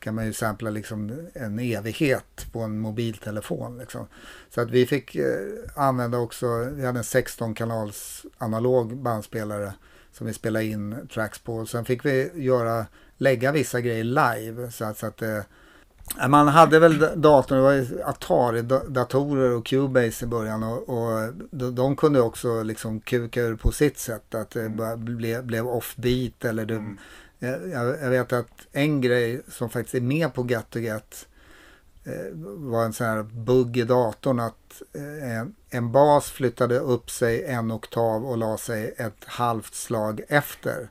kan 0.00 0.14
man 0.14 0.26
ju 0.26 0.32
sampla 0.32 0.70
liksom 0.70 1.28
en 1.32 1.58
evighet 1.58 2.46
på 2.52 2.60
en 2.60 2.78
mobiltelefon. 2.78 3.78
Liksom. 3.78 4.06
Så 4.50 4.60
att 4.60 4.70
vi 4.70 4.86
fick 4.86 5.14
eh, 5.14 5.26
använda 5.74 6.18
också, 6.18 6.46
vi 6.72 6.86
hade 6.86 6.98
en 6.98 7.04
16 7.04 7.54
kanals 7.54 8.26
analog 8.38 8.96
bandspelare 8.96 9.72
som 10.12 10.26
vi 10.26 10.32
spelade 10.32 10.64
in 10.64 11.08
tracks 11.14 11.38
på. 11.38 11.66
Sen 11.66 11.84
fick 11.84 12.04
vi 12.04 12.30
göra, 12.34 12.86
lägga 13.16 13.52
vissa 13.52 13.80
grejer 13.80 14.04
live. 14.04 14.70
Så 14.70 14.84
att, 14.84 14.98
så 14.98 15.06
att 15.06 15.22
eh, 15.22 15.40
man 16.28 16.48
hade 16.48 16.78
väl 16.78 16.98
datorn, 16.98 17.58
det 17.58 17.64
var 17.64 18.10
Atari-datorer 18.10 19.56
och 19.56 19.66
Cubase 19.66 20.24
i 20.24 20.28
början 20.28 20.62
och, 20.62 20.88
och 20.88 21.34
de, 21.50 21.74
de, 21.74 21.96
kunde 21.96 22.20
också 22.20 22.62
liksom 22.62 23.00
kuka 23.00 23.40
ur 23.40 23.56
på 23.56 23.72
sitt 23.72 23.98
sätt. 23.98 24.34
Att 24.34 24.50
det 24.50 24.62
mm. 24.62 25.04
blev, 25.04 25.44
blev 25.44 25.68
offbeat 25.68 26.44
eller 26.44 26.66
det, 26.66 26.74
mm. 26.74 26.98
Jag, 27.42 27.68
jag, 28.02 28.10
vet 28.10 28.32
att 28.32 28.66
en 28.72 29.00
grej 29.00 29.42
som 29.48 29.70
faktiskt 29.70 29.94
är 29.94 30.00
med 30.00 30.34
på 30.34 30.46
Get 30.46 30.70
to 30.70 30.78
Get 30.78 31.26
eh, 32.04 32.32
var 32.42 32.84
en 32.84 32.92
sån 32.92 33.06
här 33.06 33.22
bugg 33.22 33.76
i 33.76 33.84
datorn 33.84 34.40
att 34.40 34.82
eh, 34.92 35.38
en, 35.38 35.54
en, 35.70 35.92
bas 35.92 36.30
flyttade 36.30 36.78
upp 36.78 37.10
sig 37.10 37.44
en 37.44 37.72
oktav 37.72 38.26
och 38.26 38.38
la 38.38 38.56
sig 38.56 38.94
ett 38.96 39.24
halvt 39.24 39.74
slag 39.74 40.20
efter. 40.28 40.90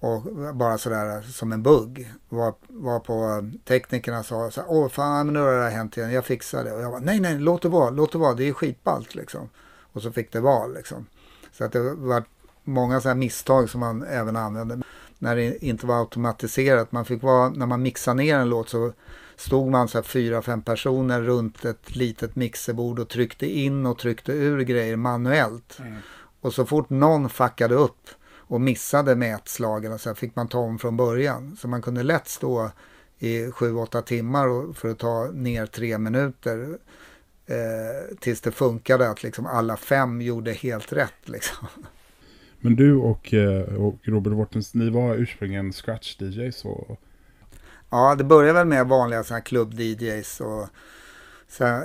Och 0.00 0.22
bara 0.54 0.78
sådär 0.78 1.22
som 1.22 1.52
en 1.52 1.62
bugg. 1.62 2.12
Var, 2.28 2.54
var 2.68 3.00
på 3.00 3.50
teknikerna 3.64 4.22
sa 4.22 4.50
så 4.50 4.60
här, 4.60 4.70
åh 4.70 4.88
fan 4.88 5.32
nu 5.32 5.40
har 5.40 5.52
det 5.52 5.62
här 5.62 5.70
hänt 5.70 5.96
igen, 5.96 6.12
jag 6.12 6.24
fixar 6.24 6.64
det. 6.64 6.72
Och 6.72 6.82
jag 6.82 6.90
var 6.90 7.00
nej 7.00 7.20
nej 7.20 7.38
låt 7.38 7.62
det 7.62 7.68
vara, 7.68 7.90
låt 7.90 8.12
det 8.12 8.18
vara, 8.18 8.34
det 8.34 8.48
är 8.48 8.52
skitballt 8.52 9.14
liksom. 9.14 9.48
Och 9.92 10.02
så 10.02 10.12
fick 10.12 10.32
det 10.32 10.40
vara 10.40 10.66
liksom. 10.66 11.06
Så 11.52 11.64
att 11.64 11.72
det 11.72 11.94
var 11.94 12.24
många 12.64 13.00
sådana 13.00 13.18
misstag 13.18 13.70
som 13.70 13.80
man 13.80 14.02
även 14.02 14.36
använde 14.36 14.82
när 15.20 15.36
det 15.36 15.64
inte 15.64 15.86
var 15.86 16.00
automatiserat. 16.00 16.92
Man 16.92 17.04
fick 17.04 17.22
vara, 17.22 17.48
när 17.48 17.66
man 17.66 17.82
mixade 17.82 18.16
ner 18.16 18.38
en 18.38 18.48
låt 18.48 18.68
så 18.68 18.92
stod 19.36 19.70
man 19.70 19.88
så 19.88 19.98
här 19.98 20.02
fyra, 20.02 20.42
fem 20.42 20.62
personer 20.62 21.20
runt 21.20 21.64
ett 21.64 21.96
litet 21.96 22.36
mixerbord 22.36 22.98
och 22.98 23.08
tryckte 23.08 23.46
in 23.46 23.86
och 23.86 23.98
tryckte 23.98 24.32
ur 24.32 24.60
grejer 24.60 24.96
manuellt. 24.96 25.78
Mm. 25.78 25.96
Och 26.40 26.54
så 26.54 26.66
fort 26.66 26.90
någon 26.90 27.30
fuckade 27.30 27.74
upp 27.74 28.08
och 28.32 28.60
missade 28.60 29.16
mätslagen 29.16 29.98
så 29.98 30.14
fick 30.14 30.36
man 30.36 30.48
ta 30.48 30.58
om 30.58 30.78
från 30.78 30.96
början. 30.96 31.56
Så 31.60 31.68
man 31.68 31.82
kunde 31.82 32.02
lätt 32.02 32.28
stå 32.28 32.70
i 33.18 33.50
sju, 33.50 33.74
åtta 33.74 34.02
timmar 34.02 34.72
för 34.72 34.88
att 34.88 34.98
ta 34.98 35.30
ner 35.32 35.66
tre 35.66 35.98
minuter. 35.98 36.78
Eh, 37.46 38.16
tills 38.20 38.40
det 38.40 38.52
funkade 38.52 39.10
att 39.10 39.22
liksom 39.22 39.46
alla 39.46 39.76
fem 39.76 40.20
gjorde 40.20 40.52
helt 40.52 40.92
rätt. 40.92 41.28
Liksom. 41.28 41.66
Men 42.60 42.76
du 42.76 42.96
och, 42.96 43.34
eh, 43.34 43.74
och 43.74 43.98
Robert 44.02 44.32
Wortens, 44.32 44.74
ni 44.74 44.90
var 44.90 45.14
ursprungligen 45.14 45.72
scratch-DJs 45.72 46.66
och... 46.66 47.00
Ja, 47.90 48.14
det 48.14 48.24
började 48.24 48.52
väl 48.52 48.66
med 48.66 48.86
vanliga 48.86 49.22
klubb-DJs 49.22 50.40
och 50.40 50.68
så, 51.50 51.82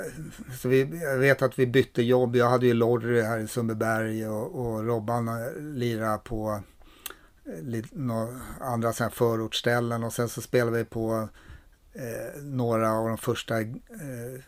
så 0.61 0.69
vi, 0.69 0.99
jag 1.01 1.17
vet 1.17 1.41
att 1.41 1.59
vi 1.59 1.67
bytte 1.67 2.03
jobb. 2.03 2.35
Jag 2.35 2.49
hade 2.49 2.65
ju 2.65 2.73
Lorry 2.73 3.21
här 3.21 3.39
i 3.39 3.47
Sundbyberg 3.47 4.27
och, 4.27 4.65
och 4.65 4.85
Robban 4.85 5.27
eh, 5.27 5.61
lirade 5.61 6.17
på 6.17 6.61
eh, 7.45 7.63
lite, 7.63 7.89
no, 7.91 8.39
andra 8.61 8.93
förortsställen 8.93 10.03
och 10.03 10.13
sen 10.13 10.29
så 10.29 10.41
spelade 10.41 10.77
vi 10.77 10.85
på 10.85 11.29
eh, 11.93 12.41
några 12.43 12.91
av 12.91 13.07
de 13.07 13.17
första 13.17 13.61
eh, 13.61 14.41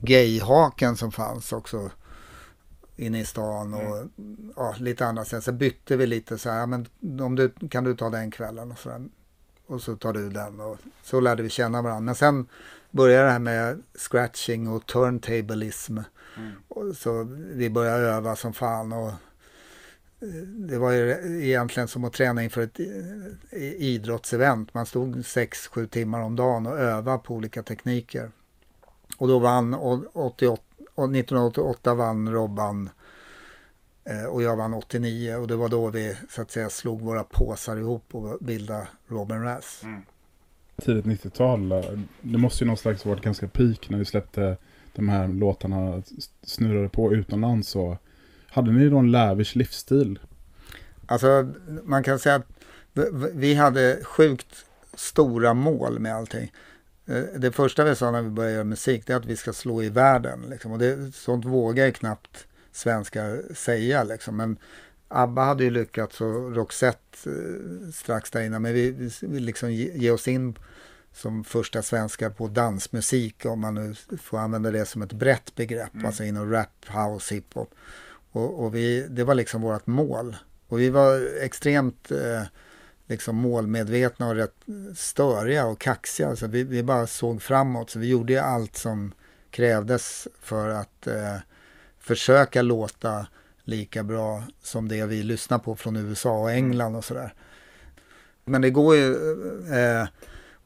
gayhaken 0.00 0.96
som 0.96 1.12
fanns 1.12 1.52
också 1.52 1.90
inne 2.98 3.20
i 3.20 3.24
stan 3.24 3.74
och 3.74 3.96
mm. 3.96 4.52
ja, 4.56 4.74
lite 4.78 5.06
andra 5.06 5.24
sätt. 5.24 5.44
Så 5.44 5.52
bytte 5.52 5.96
vi 5.96 6.06
lite 6.06 6.38
så 6.38 6.50
här, 6.50 6.66
men 6.66 6.86
om 7.20 7.36
du, 7.36 7.50
kan 7.70 7.84
du 7.84 7.96
ta 7.96 8.10
den 8.10 8.30
kvällen 8.30 8.72
och 8.72 8.78
så 8.78 8.88
där. 8.88 9.08
Och 9.66 9.82
så 9.82 9.96
tar 9.96 10.12
du 10.12 10.30
den 10.30 10.60
och 10.60 10.78
så 11.02 11.20
lärde 11.20 11.42
vi 11.42 11.48
känna 11.48 11.82
varandra. 11.82 12.00
Men 12.00 12.14
sen 12.14 12.46
började 12.90 13.24
det 13.24 13.30
här 13.30 13.38
med 13.38 13.82
scratching 13.94 14.68
och 14.68 14.86
turntablism. 14.86 15.98
Mm. 16.36 16.52
Och 16.68 16.96
så 16.96 17.22
vi 17.52 17.70
började 17.70 18.06
öva 18.06 18.36
som 18.36 18.52
fan 18.52 18.92
och 18.92 19.08
eh, 19.08 20.28
det 20.44 20.78
var 20.78 20.92
ju 20.92 21.10
egentligen 21.42 21.88
som 21.88 22.04
att 22.04 22.12
träna 22.12 22.42
inför 22.42 22.60
ett 22.60 22.80
eh, 23.50 23.62
idrottsevent. 23.62 24.74
Man 24.74 24.86
stod 24.86 25.16
6-7 25.16 25.86
timmar 25.86 26.20
om 26.20 26.36
dagen 26.36 26.66
och 26.66 26.78
övade 26.78 27.18
på 27.18 27.34
olika 27.34 27.62
tekniker. 27.62 28.30
Och 29.16 29.28
då 29.28 29.38
vann 29.38 29.74
88 29.74 30.62
och 30.98 31.04
1988 31.04 31.94
vann 31.94 32.32
Robban 32.32 32.90
eh, 34.04 34.24
och 34.24 34.42
jag 34.42 34.56
vann 34.56 34.74
89 34.74 35.36
och 35.36 35.48
det 35.48 35.56
var 35.56 35.68
då 35.68 35.90
vi 35.90 36.16
så 36.30 36.42
att 36.42 36.50
säga 36.50 36.70
slog 36.70 37.00
våra 37.00 37.24
påsar 37.24 37.76
ihop 37.76 38.14
och 38.14 38.38
bildade 38.40 38.88
Robin 39.08 39.42
Razz. 39.42 39.82
Mm. 39.82 40.02
Tidigt 40.76 41.04
90-tal, 41.04 41.72
eh, 41.72 41.82
det 42.20 42.38
måste 42.38 42.64
ju 42.64 42.68
någon 42.68 42.76
slags 42.76 43.04
varit 43.04 43.22
ganska 43.22 43.48
peak 43.48 43.90
när 43.90 43.98
vi 43.98 44.04
släppte 44.04 44.56
de 44.92 45.08
här 45.08 45.28
låtarna 45.28 46.02
snurrade 46.42 46.88
på 46.88 47.12
utomlands 47.12 47.68
så 47.68 47.98
hade 48.48 48.72
ni 48.72 48.88
då 48.88 48.98
en 48.98 49.10
lavish 49.10 49.56
livsstil? 49.56 50.18
Alltså 51.06 51.52
man 51.84 52.02
kan 52.02 52.18
säga 52.18 52.34
att 52.34 52.46
vi 53.34 53.54
hade 53.54 53.98
sjukt 54.04 54.66
stora 54.94 55.54
mål 55.54 55.98
med 55.98 56.14
allting. 56.14 56.52
Eh, 57.08 57.24
det 57.36 57.52
första 57.52 57.84
vi 57.84 57.94
sa 57.94 58.10
när 58.10 58.22
vi 58.22 58.30
började 58.30 58.54
göra 58.54 58.64
musik 58.64 59.06
det 59.06 59.12
är 59.12 59.16
att 59.16 59.26
vi 59.26 59.36
ska 59.36 59.52
slå 59.52 59.82
i 59.82 59.88
världen. 59.88 60.46
Liksom. 60.50 60.72
Och 60.72 60.78
det, 60.78 61.14
sånt 61.14 61.44
vågar 61.44 61.86
ju 61.86 61.92
knappt 61.92 62.46
svenskar 62.72 63.42
säga. 63.54 64.04
Liksom. 64.04 64.36
Men 64.36 64.56
ABBA 65.08 65.44
hade 65.44 65.64
ju 65.64 65.70
lyckats 65.70 66.20
och 66.20 66.56
Roxette 66.56 67.30
eh, 67.30 67.90
strax 67.92 68.30
där 68.30 68.42
innan. 68.42 68.62
Men 68.62 68.74
vi 68.74 69.10
vill 69.20 69.44
liksom 69.44 69.72
ge, 69.72 69.92
ge, 69.94 70.10
oss 70.10 70.28
in 70.28 70.58
som 71.12 71.44
första 71.44 71.82
svenskar 71.82 72.30
på 72.30 72.48
dansmusik 72.48 73.44
om 73.44 73.60
man 73.60 73.74
nu 73.74 73.94
får 74.18 74.38
använda 74.38 74.70
det 74.70 74.84
som 74.84 75.02
ett 75.02 75.12
brett 75.12 75.54
begrepp. 75.54 75.94
Mm. 75.94 76.06
Alltså 76.06 76.24
inom 76.24 76.50
rap, 76.50 76.86
house, 76.88 77.34
hiphop. 77.34 77.74
Och, 78.32 78.64
och 78.64 78.74
vi, 78.74 79.06
det 79.10 79.24
var 79.24 79.34
liksom 79.34 79.62
vårt 79.62 79.86
mål. 79.86 80.36
Och 80.68 80.80
vi 80.80 80.90
var 80.90 81.42
extremt 81.42 82.10
eh, 82.10 82.42
liksom 83.08 83.36
målmedvetna 83.36 84.28
och 84.28 84.34
rätt 84.34 84.54
störiga 84.96 85.66
och 85.66 85.80
kaxiga. 85.80 86.36
Så 86.36 86.46
vi, 86.46 86.64
vi 86.64 86.82
bara 86.82 87.06
såg 87.06 87.42
framåt. 87.42 87.90
Så 87.90 87.98
vi 87.98 88.08
gjorde 88.08 88.42
allt 88.42 88.76
som 88.76 89.12
krävdes 89.50 90.28
för 90.40 90.68
att 90.68 91.06
eh, 91.06 91.36
försöka 91.98 92.62
låta 92.62 93.26
lika 93.64 94.02
bra 94.02 94.42
som 94.62 94.88
det 94.88 95.06
vi 95.06 95.22
lyssnar 95.22 95.58
på 95.58 95.76
från 95.76 95.96
USA 95.96 96.38
och 96.38 96.52
England 96.52 96.96
och 96.96 97.04
sådär. 97.04 97.34
Men 98.44 98.62
det 98.62 98.70
går 98.70 98.96
ju 98.96 99.12
eh, 99.74 100.08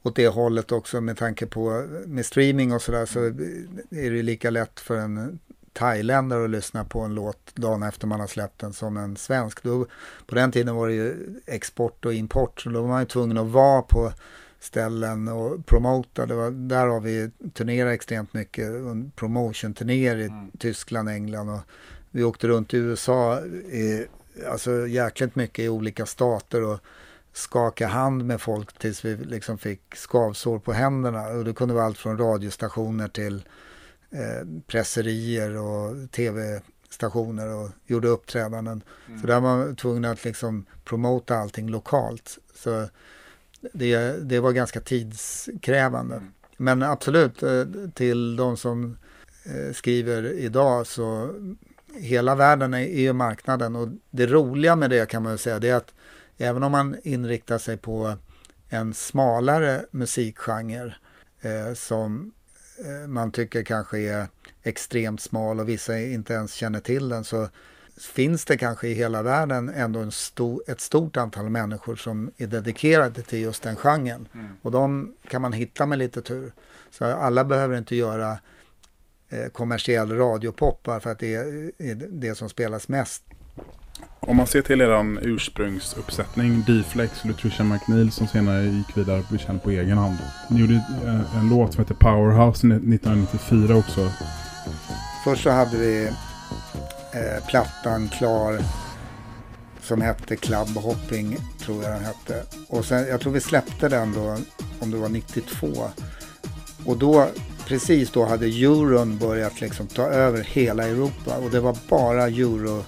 åt 0.02 0.16
det 0.16 0.28
hållet 0.28 0.72
också 0.72 1.00
med 1.00 1.16
tanke 1.16 1.46
på 1.46 1.70
eh, 1.70 2.08
med 2.08 2.26
streaming 2.26 2.72
och 2.72 2.82
sådär 2.82 3.06
så 3.06 3.24
är 3.24 4.10
det 4.10 4.22
lika 4.22 4.50
lätt 4.50 4.80
för 4.80 4.96
en 4.96 5.38
thailändare 5.72 6.44
att 6.44 6.50
lyssna 6.50 6.84
på 6.84 7.00
en 7.00 7.14
låt 7.14 7.54
dagen 7.54 7.82
efter 7.82 8.06
man 8.06 8.20
har 8.20 8.26
släppt 8.26 8.60
den 8.60 8.72
som 8.72 8.96
en 8.96 9.16
svensk. 9.16 9.62
Då, 9.62 9.86
på 10.26 10.34
den 10.34 10.52
tiden 10.52 10.74
var 10.76 10.88
det 10.88 10.94
ju 10.94 11.40
export 11.46 12.04
och 12.04 12.14
import, 12.14 12.60
så 12.60 12.70
då 12.70 12.80
var 12.80 12.88
man 12.88 13.02
ju 13.02 13.06
tvungen 13.06 13.38
att 13.38 13.46
vara 13.46 13.82
på 13.82 14.12
ställen 14.60 15.28
och 15.28 15.66
promota. 15.66 16.26
Det 16.26 16.34
var, 16.34 16.50
där 16.50 16.86
har 16.86 17.00
vi 17.00 17.30
turnerat 17.54 17.94
extremt 17.94 18.34
mycket. 18.34 18.66
Promotion-turnéer 19.16 20.16
i 20.16 20.24
mm. 20.24 20.50
Tyskland, 20.58 21.08
England 21.08 21.48
och 21.48 21.60
vi 22.10 22.24
åkte 22.24 22.48
runt 22.48 22.74
i 22.74 22.76
USA 22.76 23.40
i, 23.40 24.06
alltså 24.48 24.86
jäkligt 24.86 25.36
mycket 25.36 25.64
i 25.64 25.68
olika 25.68 26.06
stater 26.06 26.62
och 26.62 26.80
skaka 27.32 27.86
hand 27.86 28.24
med 28.24 28.40
folk 28.40 28.78
tills 28.78 29.04
vi 29.04 29.16
liksom 29.16 29.58
fick 29.58 29.94
skavsår 29.94 30.58
på 30.58 30.72
händerna. 30.72 31.26
Och 31.26 31.44
det 31.44 31.54
kunde 31.54 31.74
vara 31.74 31.84
allt 31.84 31.98
från 31.98 32.18
radiostationer 32.18 33.08
till 33.08 33.42
presserier 34.66 35.56
och 35.56 36.10
tv-stationer 36.10 37.54
och 37.54 37.70
gjorde 37.86 38.08
uppträdanden. 38.08 38.82
Mm. 39.08 39.20
Så 39.20 39.26
där 39.26 39.40
var 39.40 39.56
man 39.56 39.76
tvungen 39.76 40.04
att 40.04 40.24
liksom 40.24 40.66
promota 40.84 41.36
allting 41.36 41.68
lokalt. 41.68 42.38
Så 42.54 42.88
det, 43.72 43.96
det 44.28 44.40
var 44.40 44.52
ganska 44.52 44.80
tidskrävande. 44.80 46.16
Mm. 46.16 46.32
Men 46.56 46.82
absolut, 46.82 47.42
eh, 47.42 47.64
till 47.94 48.36
de 48.36 48.56
som 48.56 48.98
eh, 49.44 49.72
skriver 49.72 50.32
idag 50.32 50.86
så 50.86 51.34
hela 51.94 52.34
världen 52.34 52.74
är 52.74 53.00
ju 53.00 53.12
marknaden 53.12 53.76
och 53.76 53.88
det 54.10 54.26
roliga 54.26 54.76
med 54.76 54.90
det 54.90 55.08
kan 55.08 55.22
man 55.22 55.38
säga 55.38 55.58
det 55.58 55.68
är 55.68 55.74
att 55.74 55.94
även 56.38 56.62
om 56.62 56.72
man 56.72 56.96
inriktar 57.02 57.58
sig 57.58 57.76
på 57.76 58.14
en 58.68 58.94
smalare 58.94 59.84
musikgenre 59.90 60.94
eh, 61.40 61.74
som 61.74 62.32
eh, 62.36 62.41
man 63.08 63.32
tycker 63.32 63.62
kanske 63.62 63.98
är 63.98 64.26
extremt 64.62 65.20
smal 65.20 65.60
och 65.60 65.68
vissa 65.68 65.98
inte 65.98 66.32
ens 66.32 66.54
känner 66.54 66.80
till 66.80 67.08
den 67.08 67.24
så 67.24 67.48
finns 68.00 68.44
det 68.44 68.56
kanske 68.56 68.88
i 68.88 68.94
hela 68.94 69.22
världen 69.22 69.68
ändå 69.68 70.00
en 70.00 70.12
stor, 70.12 70.62
ett 70.66 70.80
stort 70.80 71.16
antal 71.16 71.48
människor 71.48 71.96
som 71.96 72.30
är 72.36 72.46
dedikerade 72.46 73.22
till 73.22 73.38
just 73.38 73.62
den 73.62 73.76
genren. 73.76 74.28
Mm. 74.34 74.46
Och 74.62 74.70
de 74.70 75.14
kan 75.28 75.42
man 75.42 75.52
hitta 75.52 75.86
med 75.86 75.98
lite 75.98 76.22
tur. 76.22 76.52
Så 76.90 77.04
alla 77.04 77.44
behöver 77.44 77.78
inte 77.78 77.96
göra 77.96 78.38
eh, 79.28 79.46
kommersiell 79.46 80.16
radiopop 80.16 80.82
bara 80.82 81.00
för 81.00 81.10
att 81.10 81.18
det 81.18 81.34
är, 81.34 81.72
är 81.78 81.94
det 81.94 82.34
som 82.34 82.48
spelas 82.48 82.88
mest. 82.88 83.22
Om 84.20 84.36
man 84.36 84.46
ser 84.46 84.62
till 84.62 84.80
er 84.80 85.18
ursprungsuppsättning, 85.22 86.64
D-Flex, 86.66 87.24
Lutricia 87.24 87.64
McNeil 87.64 88.12
som 88.12 88.26
senare 88.26 88.64
gick 88.64 88.96
vidare 88.96 89.18
och 89.18 89.24
blev 89.28 89.38
känd 89.38 89.62
på 89.62 89.70
egen 89.70 89.98
hand. 89.98 90.16
Ni 90.50 90.60
gjorde 90.60 90.84
en, 91.04 91.24
en 91.40 91.48
låt 91.50 91.74
som 91.74 91.84
heter 91.84 91.94
Powerhouse 91.94 92.66
1994 92.66 93.76
också. 93.76 94.10
Först 95.24 95.42
så 95.42 95.50
hade 95.50 95.76
vi 95.76 96.06
eh, 97.12 97.46
plattan 97.48 98.08
klar 98.08 98.58
som 99.80 100.00
hette 100.00 100.36
Club 100.36 100.68
Hopping, 100.68 101.36
tror 101.58 101.82
jag 101.82 101.92
den 101.92 102.04
hette. 102.04 102.42
Och 102.68 102.84
sen, 102.84 103.08
jag 103.08 103.20
tror 103.20 103.32
vi 103.32 103.40
släppte 103.40 103.88
den 103.88 104.12
då, 104.12 104.36
om 104.80 104.90
det 104.90 104.96
var 104.96 105.08
92. 105.08 105.66
Och 106.84 106.96
då, 106.96 107.26
precis 107.66 108.10
då 108.10 108.24
hade 108.24 108.46
euron 108.46 109.18
börjat 109.18 109.60
liksom 109.60 109.86
ta 109.86 110.02
över 110.02 110.40
hela 110.42 110.88
Europa 110.88 111.36
och 111.36 111.50
det 111.50 111.60
var 111.60 111.76
bara 111.88 112.26
euro 112.26 112.84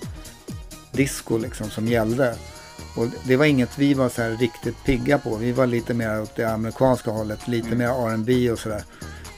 eurodisco 0.94 1.38
liksom 1.38 1.70
som 1.70 1.88
gällde. 1.88 2.34
Och 2.96 3.06
det 3.24 3.36
var 3.36 3.44
inget 3.44 3.78
vi 3.78 3.94
var 3.94 4.08
så 4.08 4.22
här 4.22 4.30
riktigt 4.30 4.84
pigga 4.84 5.18
på. 5.18 5.36
Vi 5.36 5.52
var 5.52 5.66
lite 5.66 5.94
mer 5.94 6.22
åt 6.22 6.36
det 6.36 6.44
amerikanska 6.44 7.10
hållet, 7.10 7.48
lite 7.48 7.66
mm. 7.66 7.78
mer 7.78 7.88
R&B 7.88 8.50
och 8.50 8.58
sådär. 8.58 8.84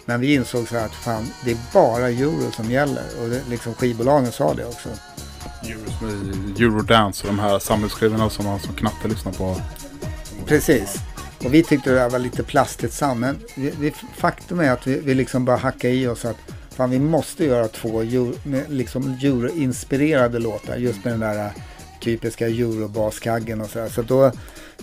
Men 0.05 0.21
vi 0.21 0.35
insåg 0.35 0.69
så 0.69 0.75
här 0.79 0.87
att 0.87 0.95
fan, 0.95 1.27
det 1.45 1.51
är 1.51 1.59
bara 1.73 2.09
euro 2.09 2.53
som 2.53 2.71
gäller. 2.71 3.05
Och 3.23 3.29
det, 3.29 3.43
liksom 3.49 3.75
skivbolagen 3.75 4.33
sa 4.33 4.55
det 4.55 4.67
också. 4.67 4.89
Eurodance 6.59 7.27
och 7.27 7.35
de 7.35 7.39
här 7.39 7.59
samhällsskivorna 7.59 8.31
som 8.31 8.45
man 8.45 8.61
som 8.61 8.75
knatte 8.75 9.09
lyssnar 9.09 9.33
på. 9.33 9.61
Precis. 10.47 10.97
Och 11.45 11.55
vi 11.55 11.63
tyckte 11.63 11.91
det 11.91 12.09
var 12.09 12.19
lite 12.19 12.43
plastigt 12.43 12.93
sant. 12.93 13.21
Men 13.21 13.39
vi, 13.55 13.73
vi, 13.81 13.91
faktum 14.17 14.61
är 14.61 14.71
att 14.71 14.87
vi, 14.87 15.01
vi 15.01 15.15
liksom 15.15 15.45
bara 15.45 15.57
hackade 15.57 15.95
i 15.95 16.07
oss 16.07 16.25
att 16.25 16.56
fan, 16.77 16.91
vi 16.91 16.99
måste 16.99 17.45
göra 17.45 17.69
två 17.69 18.01
euro, 18.01 18.33
liksom 18.69 19.19
euro-inspirerade 19.23 20.39
låtar. 20.39 20.77
Just 20.77 21.05
med 21.05 21.13
den 21.13 21.21
där 21.21 21.51
typiska 22.01 22.47
eurobaskaggen 22.47 23.61
och 23.61 23.71
sådär. 23.71 23.89
Så 23.89 24.03
då 24.03 24.33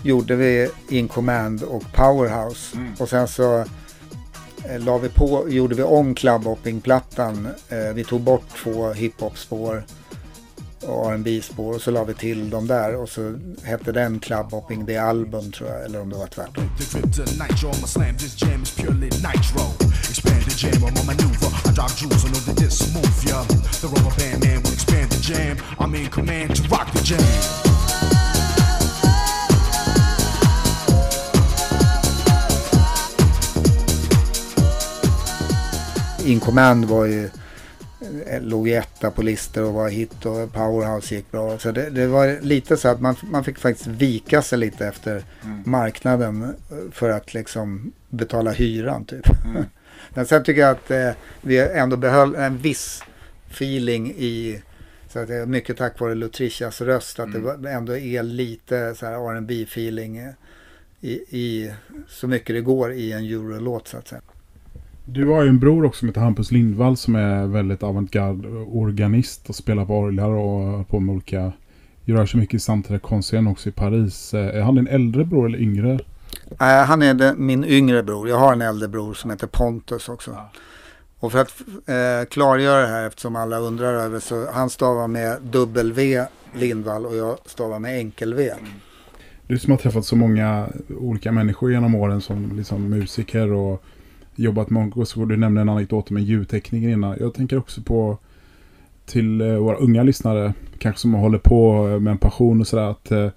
gjorde 0.04 0.36
vi 0.36 0.70
In 0.90 1.08
Command 1.08 1.64
och 1.64 1.84
Powerhouse. 1.94 2.78
Mm. 2.78 2.94
Och 3.00 3.10
sen 3.10 3.28
så 3.28 3.66
Eh, 4.66 4.80
la 4.80 4.98
vi 4.98 5.10
på, 5.10 5.50
gjorde 5.50 5.76
vi 5.76 5.84
om 5.84 6.16
clubhopping-plattan. 6.16 7.48
Eh, 7.70 7.94
vi 7.94 8.04
tog 8.04 8.22
bort 8.22 8.44
två 8.64 8.94
hiphop-spår 8.94 9.84
och 10.82 11.12
R&B 11.12 11.42
spår 11.42 11.74
och 11.74 11.82
så 11.82 11.92
la 11.92 12.04
vi 12.04 12.14
till 12.14 12.50
dem 12.50 12.68
där 12.68 12.96
och 12.96 13.10
så 13.10 13.40
hette 13.64 13.92
den 13.92 14.20
Clubhopping 14.20 14.86
The 14.86 14.98
Album 14.98 15.52
tror 15.52 15.70
jag, 15.70 15.86
eller 15.86 16.02
om 16.02 16.10
det 16.10 16.16
var 16.16 16.28
tvärtom. 16.28 16.64
In 36.26 36.40
Command 36.40 36.86
var 36.86 37.06
ju, 37.06 37.30
eh, 38.28 38.42
låg 38.42 38.68
ju 38.68 38.74
etta 38.74 39.12
på 39.12 39.22
listor 39.22 39.64
och 39.64 39.74
var 39.74 39.90
hit 39.90 40.26
och 40.26 40.54
Powerhouse 40.54 41.16
gick 41.16 41.32
bra. 41.32 41.60
Så 41.60 41.72
det, 41.72 41.90
det 41.90 42.08
var 42.08 42.42
lite 42.42 42.78
så 42.78 42.88
att 42.88 43.02
man, 43.02 43.16
man 43.24 43.44
fick 43.44 43.60
faktiskt 43.60 43.88
vika 43.88 44.42
sig 44.42 44.58
lite 44.58 44.88
efter 44.88 45.24
mm. 45.44 45.64
marknaden 45.66 46.44
eh, 46.44 46.92
för 46.92 47.10
att 47.10 47.34
liksom 47.34 47.92
betala 48.10 48.52
hyran 48.52 49.06
typ. 49.06 49.28
Mm. 49.46 49.66
Men 50.14 50.26
sen 50.26 50.44
tycker 50.44 50.62
jag 50.62 50.72
att 50.72 50.92
eh, 50.92 51.10
vi 51.42 51.60
ändå 51.60 51.98
behöll 51.98 52.36
en 52.36 52.58
viss 52.58 53.04
feeling 53.50 54.12
i 54.18 54.62
så 55.08 55.20
att 55.20 55.28
det 55.28 55.36
är 55.36 55.46
mycket 55.46 55.78
tack 55.78 56.00
vare 56.00 56.16
Lutricias 56.16 56.82
röst 56.82 57.20
att 57.20 57.36
mm. 57.36 57.62
det 57.62 57.72
ändå 57.72 57.98
är 57.98 58.24
lite 58.24 58.96
så 58.96 59.06
här 59.06 59.14
R&B 59.14 59.64
feeling 59.64 60.20
i, 61.02 61.12
i 61.12 61.72
så 62.08 62.28
mycket 62.28 62.56
det 62.56 62.62
går 62.62 62.92
i 62.92 63.12
en 63.12 63.24
eurolåt 63.24 63.88
så 63.88 63.98
att 63.98 64.08
säga. 64.08 64.22
Du 65.06 65.26
har 65.26 65.44
ju 65.44 65.50
en 65.50 65.60
bror 65.60 65.86
också 65.86 66.00
som 66.00 66.08
heter 66.08 66.22
Hampus 66.22 66.52
Lindvall 66.52 66.98
som 66.98 67.16
är 67.16 67.48
väldigt 67.48 67.84
avantgarde 67.84 68.48
organist 68.58 69.50
och 69.50 69.56
spelar 69.56 69.86
på 69.86 69.98
orglar 69.98 70.30
och 70.30 70.88
på 70.88 71.00
med 71.00 71.14
olika... 71.14 71.52
Gör 72.06 72.26
så 72.26 72.38
mycket 72.38 72.54
i 72.54 72.60
samtida 72.60 73.00
konstscen 73.00 73.48
också 73.48 73.70
i 73.70 73.72
Paris. 73.72 74.34
Eh, 74.34 74.56
är 74.56 74.62
han 74.62 74.76
din 74.76 74.88
äldre 74.88 75.26
bror 75.26 75.46
eller 75.46 75.58
yngre? 75.58 76.00
Äh, 76.60 76.86
han 76.86 77.02
är 77.02 77.14
det, 77.14 77.34
min 77.38 77.64
yngre 77.64 78.04
bror. 78.04 78.30
Jag 78.30 78.38
har 78.38 78.54
en 78.54 78.62
äldre 78.62 78.88
bror 78.88 79.14
som 79.14 79.30
heter 79.32 79.48
Pontus 79.48 80.10
också. 80.10 80.32
Ja. 80.32 80.52
Och 81.20 81.32
för 81.32 81.40
att 81.40 81.62
eh, 81.86 82.30
klargöra 82.30 82.82
det 82.82 82.88
här 82.88 83.08
eftersom 83.08 83.36
alla 83.36 83.58
undrar 83.58 83.94
över 83.94 84.20
så 84.20 84.52
han 84.52 84.70
stavar 84.70 85.08
med 85.08 85.38
W 85.42 86.26
Lindvall 86.54 87.06
och 87.06 87.16
jag 87.16 87.38
stavar 87.46 87.80
med 87.80 87.98
enkel 87.98 88.34
V. 88.34 88.50
Mm. 88.50 88.72
Du 89.48 89.60
som 89.60 89.72
har 89.72 89.78
träffat 89.78 90.06
så 90.06 90.16
många 90.16 90.68
olika 91.00 91.32
människor 91.32 91.72
genom 91.72 91.96
åren 91.96 92.22
som 92.22 92.58
liksom 92.58 92.90
musiker 92.90 93.52
och 93.52 93.84
jobbat 94.36 94.70
med 94.70 94.94
och 94.96 95.28
du 95.28 95.38
nämnde 95.38 95.62
en 95.62 95.70
anekdot 95.70 96.10
med 96.10 96.24
ljudtekniker 96.24 96.90
innan. 96.90 97.18
Jag 97.20 97.34
tänker 97.34 97.58
också 97.58 97.82
på 97.82 98.18
till 99.06 99.42
eh, 99.42 99.56
våra 99.56 99.76
unga 99.76 100.04
lyssnare, 100.04 100.54
kanske 100.78 101.02
som 101.02 101.14
håller 101.14 101.38
på 101.38 101.84
med 102.00 102.12
en 102.12 102.18
passion 102.18 102.62
och 102.62 102.68
sådär, 102.68 102.92
att 102.92 103.12
eh, 103.12 103.30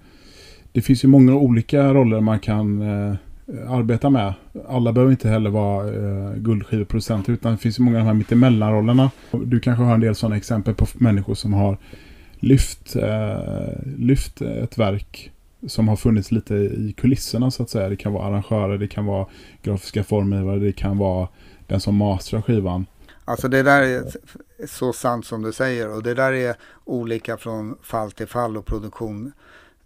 det 0.71 0.81
finns 0.81 1.03
ju 1.03 1.07
många 1.07 1.35
olika 1.35 1.93
roller 1.93 2.21
man 2.21 2.39
kan 2.39 2.81
eh, 2.81 3.15
arbeta 3.67 4.09
med. 4.09 4.33
Alla 4.67 4.93
behöver 4.93 5.11
inte 5.11 5.29
heller 5.29 5.49
vara 5.49 5.87
eh, 5.87 6.33
guldskiveproducenter 6.35 7.33
utan 7.33 7.51
det 7.51 7.57
finns 7.57 7.79
ju 7.79 7.83
många 7.83 7.97
av 7.97 8.03
de 8.03 8.07
här 8.07 8.13
mittemellanrollerna. 8.13 9.11
Du 9.31 9.59
kanske 9.59 9.83
har 9.83 9.93
en 9.93 9.99
del 9.99 10.15
sådana 10.15 10.37
exempel 10.37 10.73
på 10.73 10.85
människor 10.93 11.35
som 11.35 11.53
har 11.53 11.77
lyft, 12.39 12.95
eh, 12.95 13.95
lyft 13.97 14.41
ett 14.41 14.77
verk 14.77 15.31
som 15.67 15.87
har 15.87 15.95
funnits 15.95 16.31
lite 16.31 16.55
i 16.55 16.93
kulisserna 16.97 17.51
så 17.51 17.63
att 17.63 17.69
säga. 17.69 17.89
Det 17.89 17.95
kan 17.95 18.13
vara 18.13 18.27
arrangörer, 18.27 18.77
det 18.77 18.87
kan 18.87 19.05
vara 19.05 19.27
grafiska 19.63 20.03
formgivare, 20.03 20.59
det 20.59 20.71
kan 20.71 20.97
vara 20.97 21.27
den 21.67 21.79
som 21.79 21.95
mastrar 21.95 22.41
skivan. 22.41 22.85
Alltså 23.25 23.47
det 23.47 23.63
där 23.63 23.81
är 23.81 24.03
så 24.67 24.93
sant 24.93 25.25
som 25.25 25.41
du 25.41 25.53
säger 25.53 25.95
och 25.95 26.03
det 26.03 26.13
där 26.13 26.33
är 26.33 26.55
olika 26.85 27.37
från 27.37 27.77
fall 27.83 28.11
till 28.11 28.27
fall 28.27 28.57
och 28.57 28.65
produktion 28.65 29.31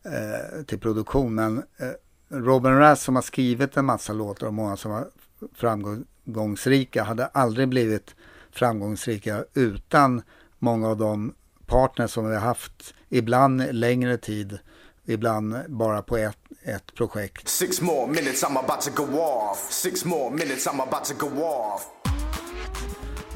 eh, 0.05 0.63
till 0.63 0.79
produktion. 0.79 1.35
Men 1.35 1.57
eh, 1.57 1.89
Robin 2.29 2.77
Rass 2.77 3.03
som 3.03 3.15
har 3.15 3.21
skrivit 3.21 3.77
en 3.77 3.85
massa 3.85 4.13
låtar 4.13 4.47
och 4.47 4.53
många 4.53 4.77
som 4.77 4.91
var 4.91 5.07
framgångsrika 5.55 7.03
hade 7.03 7.25
aldrig 7.25 7.69
blivit 7.69 8.15
framgångsrika 8.51 9.45
utan 9.53 10.21
många 10.59 10.87
av 10.87 10.97
de 10.97 11.33
partners 11.65 12.11
som 12.11 12.29
vi 12.29 12.35
har 12.35 12.41
haft 12.41 12.93
ibland 13.09 13.63
längre 13.71 14.17
tid 14.17 14.59
ibland 15.05 15.55
bara 15.67 16.01
på 16.01 16.17
ett, 16.17 16.37
ett 16.63 16.95
projekt. 16.95 17.47
Six 17.47 17.81
more 17.81 18.07
minutes 18.07 18.43
I'm 18.43 18.57
about 18.57 18.81
to 18.81 18.91
go 19.05 19.19
off. 19.19 19.71
Six 19.71 20.05
more 20.05 20.31
minutes 20.31 20.67
I'm 20.67 20.81
about 20.81 21.05
to 21.05 21.13
go 21.25 21.43
off. 21.43 21.87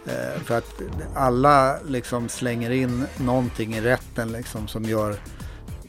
Eh, 0.06 0.42
för 0.44 0.58
att 0.58 0.82
alla 1.16 1.80
liksom 1.88 2.30
slänger 2.30 2.70
in 2.70 3.06
någonting 3.18 3.76
i 3.76 3.82
rätten 3.82 4.32
liksom 4.32 4.68
som 4.68 4.84
gör 4.84 5.16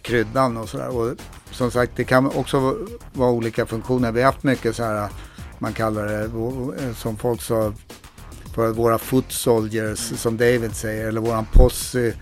kryddan 0.07 0.57
och 0.57 0.69
sådär. 0.69 0.97
Och 0.97 1.17
som 1.51 1.71
sagt, 1.71 1.93
det 1.97 2.05
kan 2.05 2.27
också 2.27 2.77
vara 3.13 3.31
olika 3.31 3.67
funktioner. 3.67 4.13
Vi 4.13 4.23
har 4.23 4.33
haft 4.33 4.43
mycket 4.43 4.77
så 4.77 4.85
här, 4.85 5.09
man 5.59 5.73
kallar 5.73 6.07
det, 6.07 6.95
som 6.95 7.17
folk 7.17 7.43
sa, 7.43 7.73
för 8.55 8.73
våra 8.73 8.99
foot 8.99 9.33
soldiers, 9.33 9.99
som 9.99 10.37
David 10.37 10.77
säger, 10.77 11.09
eller 11.09 11.21
våran 11.21 11.47
posse. 11.53 12.13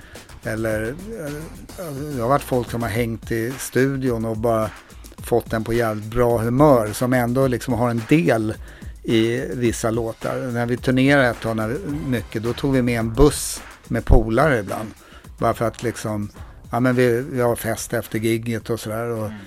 Eller 0.42 0.88
eh, 0.88 1.84
det 2.16 2.22
har 2.22 2.28
varit 2.28 2.42
folk 2.42 2.70
som 2.70 2.82
har 2.82 2.88
hängt 2.88 3.30
i 3.30 3.52
studion 3.58 4.24
och 4.24 4.36
bara 4.36 4.70
fått 5.18 5.50
den 5.50 5.64
på 5.64 5.72
jävligt 5.72 6.10
bra 6.10 6.38
humör 6.38 6.92
som 6.92 7.12
ändå 7.12 7.46
liksom 7.46 7.74
har 7.74 7.90
en 7.90 8.02
del 8.08 8.54
i 9.02 9.44
vissa 9.54 9.90
låtar. 9.90 10.36
När 10.52 10.66
vi 10.66 10.76
turnerade 10.76 11.28
ett 11.28 11.40
tag 11.40 11.76
mycket 12.06 12.42
då 12.42 12.52
tog 12.52 12.72
vi 12.72 12.82
med 12.82 12.98
en 12.98 13.12
buss 13.12 13.62
med 13.88 14.04
polare 14.04 14.58
ibland. 14.58 14.90
Bara 15.38 15.54
för 15.54 15.64
att 15.64 15.82
liksom, 15.82 16.30
ja 16.74 16.80
men 16.80 16.94
vi, 16.94 17.20
vi 17.20 17.40
har 17.40 17.56
fest 17.56 17.92
efter 17.92 18.18
gigget 18.18 18.70
och 18.70 18.80
sådär. 18.80 19.08
Och 19.10 19.26
mm. 19.26 19.38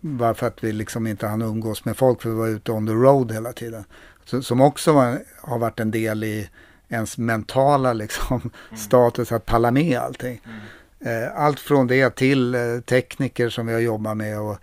Bara 0.00 0.34
för 0.34 0.46
att 0.46 0.64
vi 0.64 0.72
liksom 0.72 1.06
inte 1.06 1.26
hann 1.26 1.42
umgås 1.42 1.84
med 1.84 1.96
folk 1.96 2.22
för 2.22 2.30
vi 2.30 2.36
var 2.36 2.48
ute 2.48 2.72
on 2.72 2.86
the 2.86 2.92
road 2.92 3.32
hela 3.32 3.52
tiden. 3.52 3.84
Så, 4.24 4.42
som 4.42 4.60
också 4.60 4.92
var, 4.92 5.18
har 5.40 5.58
varit 5.58 5.80
en 5.80 5.90
del 5.90 6.24
i 6.24 6.50
ens 6.88 7.18
mentala 7.18 7.92
liksom, 7.92 8.40
mm. 8.40 8.76
status 8.76 9.32
att 9.32 9.46
palla 9.46 9.70
med 9.70 9.98
allting. 9.98 10.40
Mm. 10.44 11.24
Eh, 11.24 11.36
allt 11.36 11.60
från 11.60 11.86
det 11.86 12.16
till 12.16 12.54
eh, 12.54 12.80
tekniker 12.86 13.48
som 13.48 13.66
vi 13.66 13.72
har 13.72 13.80
jobbat 13.80 14.16
med 14.16 14.40
och 14.40 14.58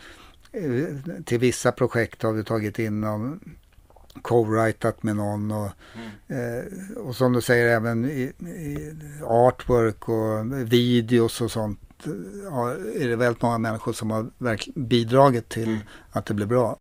eh, 0.52 0.86
till 1.26 1.40
vissa 1.40 1.72
projekt 1.72 2.24
har 2.24 2.32
vi 2.32 2.44
tagit 2.44 2.80
in 2.80 3.02
någon 3.02 3.40
co-writat 4.22 5.04
med 5.04 5.16
någon 5.16 5.52
och, 5.52 5.70
mm. 6.28 6.60
eh, 6.60 6.98
och 6.98 7.16
som 7.16 7.34
du 7.34 7.42
säger 7.42 7.76
även 7.76 8.06
i, 8.06 8.22
i 8.40 8.96
artwork 9.24 10.10
och 10.10 10.72
videos 10.72 11.42
och 11.42 11.52
sånt 11.52 11.80
ja, 12.44 12.72
är 12.96 13.08
det 13.08 13.16
väldigt 13.16 13.42
många 13.42 13.58
människor 13.58 13.94
som 13.94 14.12
har 14.12 14.30
bidragit 14.80 15.50
till 15.50 15.68
mm. 15.68 15.80
att 16.12 16.26
det 16.26 16.34
blir 16.34 16.46
bra. 16.46 16.78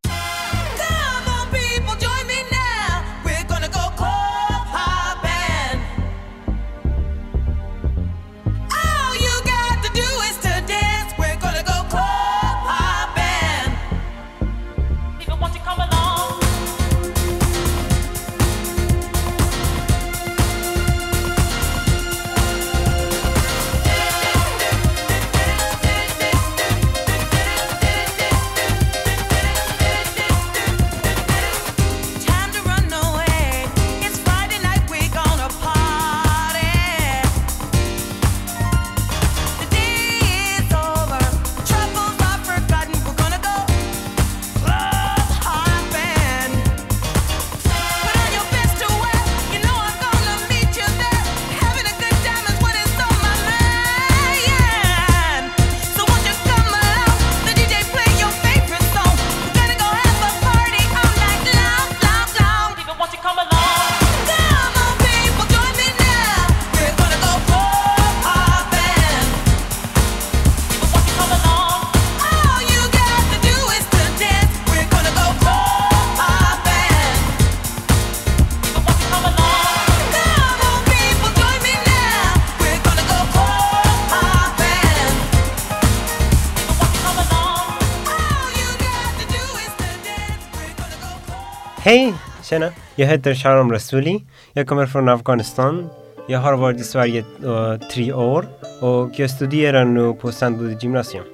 Jag 93.01 93.07
heter 93.07 93.35
Sharam 93.35 93.73
Rasuli. 93.73 94.25
Jag 94.53 94.67
kommer 94.67 94.87
från 94.87 95.09
Afghanistan. 95.09 95.89
Jag 96.29 96.39
har 96.39 96.57
varit 96.57 96.81
i 96.81 96.85
Sverige 96.85 97.25
uh, 97.45 97.79
tre 97.93 98.13
år 98.13 98.47
och 98.81 99.11
jag 99.17 99.31
studerar 99.31 99.85
nu 99.85 100.13
på 100.13 100.33
Sandbody 100.33 100.77
gymnasium. 100.81 101.25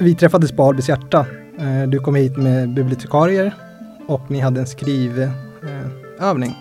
Vi 0.00 0.14
träffades 0.14 0.52
på 0.52 0.62
Albys 0.62 0.88
hjärta. 0.88 1.26
Uh, 1.60 1.88
du 1.88 1.98
kom 1.98 2.14
hit 2.14 2.36
med 2.36 2.74
bibliotekarier 2.74 3.54
och 4.06 4.30
ni 4.30 4.40
hade 4.40 4.60
en 4.60 4.66
skrivövning. 4.66 6.50
Uh, 6.50 6.56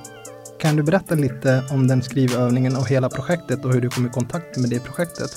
kan 0.59 0.75
du 0.75 0.83
berätta 0.83 1.15
lite 1.15 1.63
om 1.71 1.87
den 1.87 2.01
skrivövningen 2.01 2.75
och 2.75 2.89
hela 2.89 3.09
projektet 3.09 3.65
och 3.65 3.73
hur 3.73 3.81
du 3.81 3.89
kom 3.89 4.05
i 4.05 4.09
kontakt 4.09 4.57
med 4.57 4.69
det 4.69 4.79
projektet? 4.79 5.31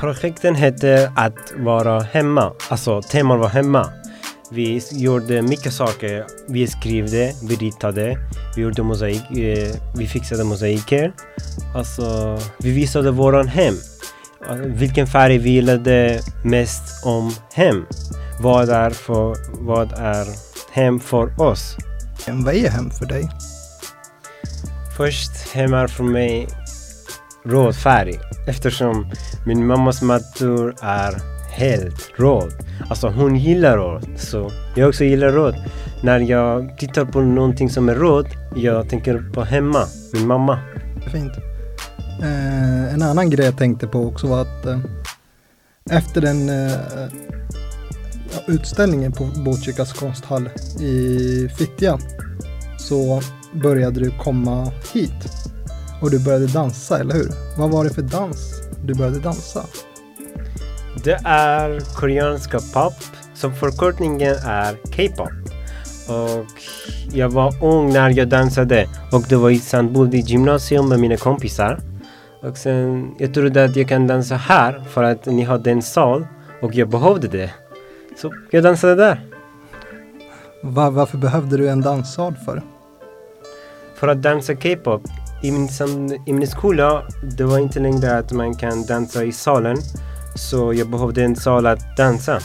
Projekten 0.00 0.54
heter 0.54 1.12
Att 1.16 1.52
vara 1.56 2.00
hemma, 2.00 2.52
alltså 2.68 3.02
teman 3.02 3.38
var 3.38 3.48
hemma. 3.48 3.92
Vi 4.52 4.82
gjorde 4.92 5.42
mycket 5.42 5.72
saker. 5.72 6.26
Vi 6.48 6.66
skrev 6.66 7.04
vi 7.42 7.56
ritade, 7.60 8.18
vi 8.56 8.62
gjorde 8.62 8.82
mosaik, 8.82 9.30
eh, 9.30 9.74
vi 9.96 10.06
fixade 10.06 10.44
mosaiker. 10.44 11.12
Alltså, 11.74 12.38
vi 12.58 12.70
visade 12.70 13.10
våran 13.10 13.48
hem. 13.48 13.74
Vilken 14.66 15.06
färg 15.06 15.38
vi 15.38 15.50
gillade 15.50 16.20
mest 16.44 17.06
om 17.06 17.32
hem. 17.54 17.86
Vad 18.40 18.68
är, 18.68 18.90
för, 18.90 19.36
vad 19.64 19.92
är 19.92 20.26
hem 20.72 21.00
för 21.00 21.40
oss? 21.40 21.76
Vad 22.28 22.54
är 22.54 22.70
hem 22.70 22.90
för 22.90 23.06
dig? 23.06 23.28
Först, 24.96 25.52
hem 25.52 25.74
är 25.74 25.86
för 25.86 26.04
mig 26.04 26.48
röd 27.44 27.76
färg 27.76 28.18
eftersom 28.48 29.10
min 29.46 29.66
mammas 29.66 30.02
matur 30.02 30.74
är 30.82 31.39
helt 31.60 32.10
röd. 32.16 32.52
Alltså 32.88 33.08
hon 33.08 33.36
gillar 33.36 33.76
röd, 33.76 34.06
så 34.16 34.50
jag 34.76 34.88
också 34.88 35.04
gillar 35.04 35.28
röd. 35.28 35.54
När 36.02 36.20
jag 36.20 36.78
tittar 36.78 37.04
på 37.04 37.20
någonting 37.20 37.70
som 37.70 37.88
är 37.88 37.94
råd, 37.94 38.26
jag 38.56 38.88
tänker 38.88 39.30
på 39.34 39.42
hemma, 39.42 39.84
min 40.12 40.26
mamma. 40.26 40.58
Fint. 41.12 41.32
Eh, 42.22 42.94
en 42.94 43.02
annan 43.02 43.30
grej 43.30 43.46
jag 43.46 43.58
tänkte 43.58 43.86
på 43.86 44.06
också 44.06 44.26
var 44.26 44.40
att 44.40 44.66
eh, 44.66 44.78
efter 45.90 46.20
den 46.20 46.48
eh, 46.48 46.78
utställningen 48.46 49.12
på 49.12 49.24
Botkyrkas 49.24 49.92
konsthall 49.92 50.48
i 50.80 51.48
Fittja 51.58 51.98
så 52.78 53.20
började 53.62 54.00
du 54.00 54.10
komma 54.10 54.72
hit 54.92 55.28
och 56.02 56.10
du 56.10 56.24
började 56.24 56.46
dansa, 56.46 56.98
eller 56.98 57.14
hur? 57.14 57.30
Vad 57.58 57.70
var 57.70 57.84
det 57.84 57.90
för 57.90 58.02
dans 58.02 58.62
du 58.84 58.94
började 58.94 59.18
dansa? 59.18 59.64
Det 60.94 61.20
är 61.24 61.94
koreanska 61.94 62.58
pop 62.72 62.94
som 63.34 63.54
förkortningen 63.54 64.36
är 64.44 64.74
K-pop. 64.74 65.30
Och 66.08 66.46
jag 67.12 67.28
var 67.28 67.64
ung 67.64 67.92
när 67.92 68.10
jag 68.10 68.28
dansade 68.28 68.88
och 69.12 69.24
det 69.28 69.36
var 69.36 69.50
i 69.50 69.58
Sandbody 69.58 70.18
gymnasium 70.18 70.88
med 70.88 71.00
mina 71.00 71.16
kompisar. 71.16 71.80
Och 72.42 72.56
sen, 72.56 73.14
jag 73.18 73.34
trodde 73.34 73.64
att 73.64 73.76
jag 73.76 73.88
kan 73.88 74.06
dansa 74.06 74.36
här 74.36 74.84
för 74.90 75.02
att 75.02 75.26
ni 75.26 75.42
hade 75.42 75.70
en 75.70 75.82
sal 75.82 76.26
och 76.62 76.74
jag 76.74 76.88
behövde 76.88 77.28
det. 77.28 77.50
Så 78.16 78.34
jag 78.50 78.62
dansade 78.62 78.94
där. 78.94 79.20
Var, 80.62 80.90
varför 80.90 81.18
behövde 81.18 81.56
du 81.56 81.68
en 81.68 81.80
danssal 81.80 82.34
för? 82.44 82.62
För 83.94 84.08
att 84.08 84.22
dansa 84.22 84.54
K-pop. 84.54 85.02
I 85.42 85.50
min, 85.50 85.68
I 86.26 86.32
min 86.32 86.48
skola, 86.48 87.02
det 87.36 87.44
var 87.44 87.58
inte 87.58 87.80
längre 87.80 88.18
att 88.18 88.32
man 88.32 88.54
kan 88.54 88.86
dansa 88.86 89.24
i 89.24 89.32
salen 89.32 89.76
så 90.34 90.74
jag 90.74 90.88
behövde 90.88 91.24
en 91.24 91.36
sal 91.36 91.66
att 91.66 91.96
dansa. 91.96 92.40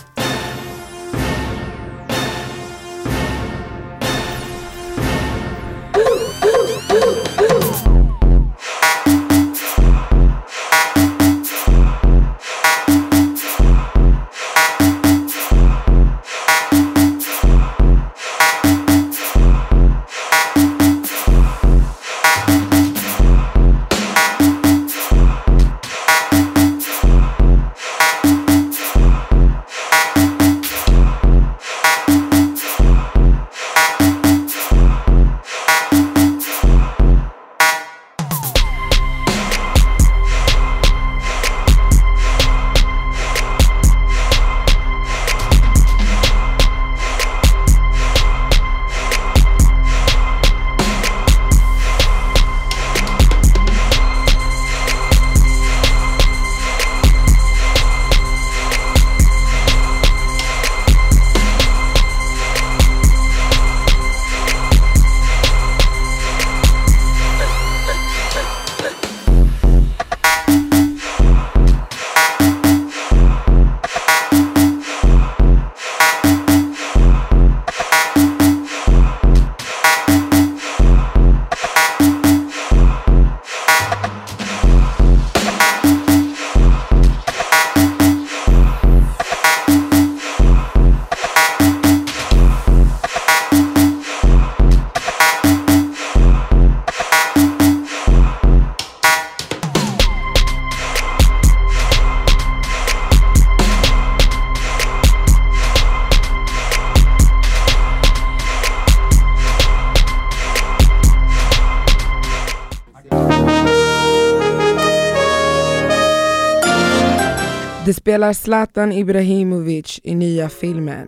Spelar 118.06 118.34
Zlatan 118.34 118.92
Ibrahimovic 118.92 120.00
i 120.04 120.16
nya 120.16 120.50
filmen. 120.50 121.08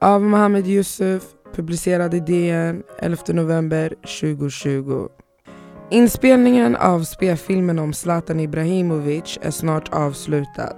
Av 0.00 0.22
Mohammed 0.22 0.66
Yusuf, 0.66 1.22
publicerad 1.54 2.14
i 2.14 2.20
DN 2.20 2.82
11 2.98 3.22
november 3.28 3.94
2020. 4.20 5.08
Inspelningen 5.90 6.76
av 6.76 7.02
spelfilmen 7.02 7.78
om 7.78 7.92
Zlatan 7.92 8.40
Ibrahimovic 8.40 9.38
är 9.42 9.50
snart 9.50 9.88
avslutad. 9.92 10.76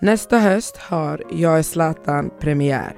Nästa 0.00 0.38
höst 0.38 0.76
har 0.76 1.22
Jag 1.32 1.58
är 1.58 1.62
Zlatan 1.62 2.30
premiär. 2.40 2.96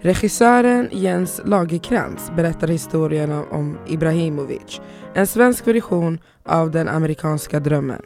Regissören 0.00 0.88
Jens 0.92 1.40
Lagerkrantz 1.44 2.30
berättar 2.36 2.68
historien 2.68 3.32
om 3.32 3.78
Ibrahimovic, 3.88 4.80
en 5.14 5.26
svensk 5.26 5.66
version 5.66 6.18
av 6.44 6.70
den 6.70 6.88
amerikanska 6.88 7.60
drömmen. 7.60 8.02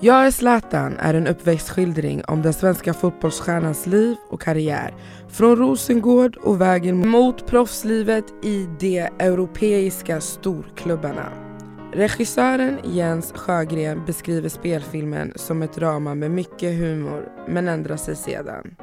Jag 0.00 0.26
är 0.26 0.30
Zlatan 0.30 0.96
är 0.98 1.14
en 1.14 1.26
uppväxtskildring 1.26 2.22
om 2.24 2.42
den 2.42 2.52
svenska 2.52 2.94
fotbollsstjärnans 2.94 3.86
liv 3.86 4.16
och 4.28 4.40
karriär. 4.40 4.94
Från 5.28 5.56
Rosengård 5.56 6.36
och 6.36 6.60
vägen 6.60 7.08
mot 7.08 7.46
proffslivet 7.46 8.24
i 8.44 8.68
de 8.80 8.98
europeiska 9.18 10.20
storklubbarna. 10.20 11.32
Regissören 11.92 12.78
Jens 12.84 13.32
Sjögren 13.32 14.04
beskriver 14.06 14.48
spelfilmen 14.48 15.32
som 15.36 15.62
ett 15.62 15.74
drama 15.74 16.14
med 16.14 16.30
mycket 16.30 16.78
humor, 16.78 17.28
men 17.48 17.68
ändrar 17.68 17.96
sig 17.96 18.16
sedan. 18.16 18.76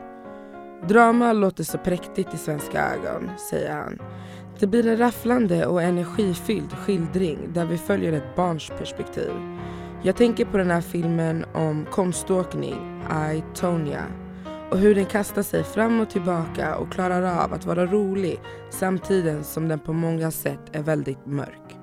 Drama 0.88 1.34
låter 1.34 1.64
så 1.64 1.78
präktigt 1.78 2.34
i 2.34 2.38
svenska 2.38 2.92
ögon, 2.94 3.30
säger 3.50 3.74
han. 3.74 4.02
Det 4.60 4.68
blir 4.68 4.88
en 4.88 4.98
rafflande 4.98 5.66
och 5.66 5.82
energifylld 5.82 6.72
skildring 6.72 7.38
där 7.54 7.66
vi 7.66 7.78
följer 7.78 8.14
ett 8.14 8.36
barns 8.36 8.72
perspektiv. 8.80 9.55
Jag 10.06 10.16
tänker 10.16 10.46
på 10.46 10.58
den 10.58 10.72
här 10.72 10.82
filmen 10.82 11.46
om 11.54 11.86
konståkning, 11.92 13.04
I, 13.34 13.44
Tonya 13.56 14.04
och 14.72 14.78
hur 14.78 14.96
den 14.96 15.06
kastar 15.06 15.44
sig 15.44 15.64
fram 15.64 16.00
och 16.00 16.10
tillbaka 16.10 16.76
och 16.76 16.92
klarar 16.92 17.44
av 17.44 17.54
att 17.54 17.66
vara 17.66 17.86
rolig 17.86 18.40
samtidigt 18.70 19.46
som 19.46 19.68
den 19.68 19.80
på 19.80 19.94
många 19.94 20.32
sätt 20.32 20.60
är 20.72 20.84
väldigt 20.84 21.26
mörk. 21.26 21.78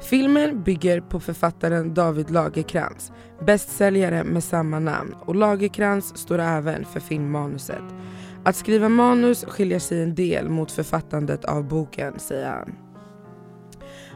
Filmen 0.00 0.62
bygger 0.62 1.00
på 1.00 1.20
författaren 1.20 1.94
David 1.94 2.30
Lagerkrans, 2.30 3.12
bästsäljare 3.46 4.24
med 4.24 4.44
samma 4.44 4.78
namn 4.78 5.14
och 5.20 5.34
Lagerkrans 5.34 6.18
står 6.18 6.38
även 6.38 6.84
för 6.84 7.00
filmmanuset. 7.00 7.84
Att 8.44 8.56
skriva 8.56 8.88
manus 8.88 9.44
skiljer 9.44 9.78
sig 9.78 10.02
en 10.02 10.14
del 10.14 10.48
mot 10.48 10.72
författandet 10.72 11.44
av 11.44 11.68
boken, 11.68 12.18
säger 12.18 12.50
han. 12.50 12.74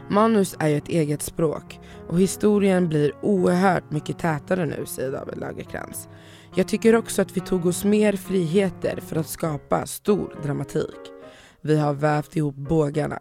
Manus 0.09 0.55
är 0.59 0.67
ju 0.67 0.77
ett 0.77 0.87
eget 0.87 1.21
språk 1.21 1.79
och 2.07 2.19
historien 2.19 2.89
blir 2.89 3.11
oerhört 3.21 3.91
mycket 3.91 4.19
tätare 4.19 4.65
nu, 4.65 4.85
säger 4.85 5.11
David 5.11 5.37
Lagerkrans. 5.37 6.09
Jag 6.55 6.67
tycker 6.67 6.95
också 6.95 7.21
att 7.21 7.37
vi 7.37 7.41
tog 7.41 7.65
oss 7.65 7.83
mer 7.83 8.13
friheter 8.13 8.99
för 9.01 9.15
att 9.15 9.27
skapa 9.27 9.85
stor 9.85 10.39
dramatik. 10.43 11.11
Vi 11.61 11.77
har 11.77 11.93
vävt 11.93 12.35
ihop 12.35 12.55
bågarna. 12.55 13.19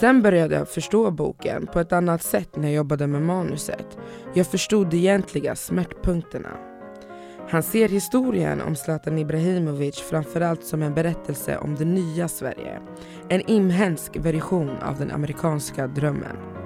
Sen 0.00 0.22
började 0.22 0.54
jag 0.54 0.68
förstå 0.68 1.10
boken 1.10 1.66
på 1.66 1.80
ett 1.80 1.92
annat 1.92 2.22
sätt 2.22 2.56
när 2.56 2.68
jag 2.68 2.74
jobbade 2.74 3.06
med 3.06 3.22
manuset. 3.22 3.98
Jag 4.34 4.46
förstod 4.46 4.90
de 4.90 4.96
egentliga 4.96 5.56
smärtpunkterna. 5.56 6.50
Han 7.50 7.62
ser 7.62 7.88
historien 7.88 8.60
om 8.60 8.76
Zlatan 8.76 9.18
Ibrahimovic 9.18 9.96
framförallt 9.96 10.64
som 10.64 10.82
en 10.82 10.94
berättelse 10.94 11.58
om 11.58 11.74
det 11.74 11.84
nya 11.84 12.28
Sverige. 12.28 12.80
En 13.28 13.40
inhemsk 13.40 14.16
version 14.16 14.76
av 14.82 14.98
den 14.98 15.10
amerikanska 15.10 15.86
drömmen. 15.86 16.59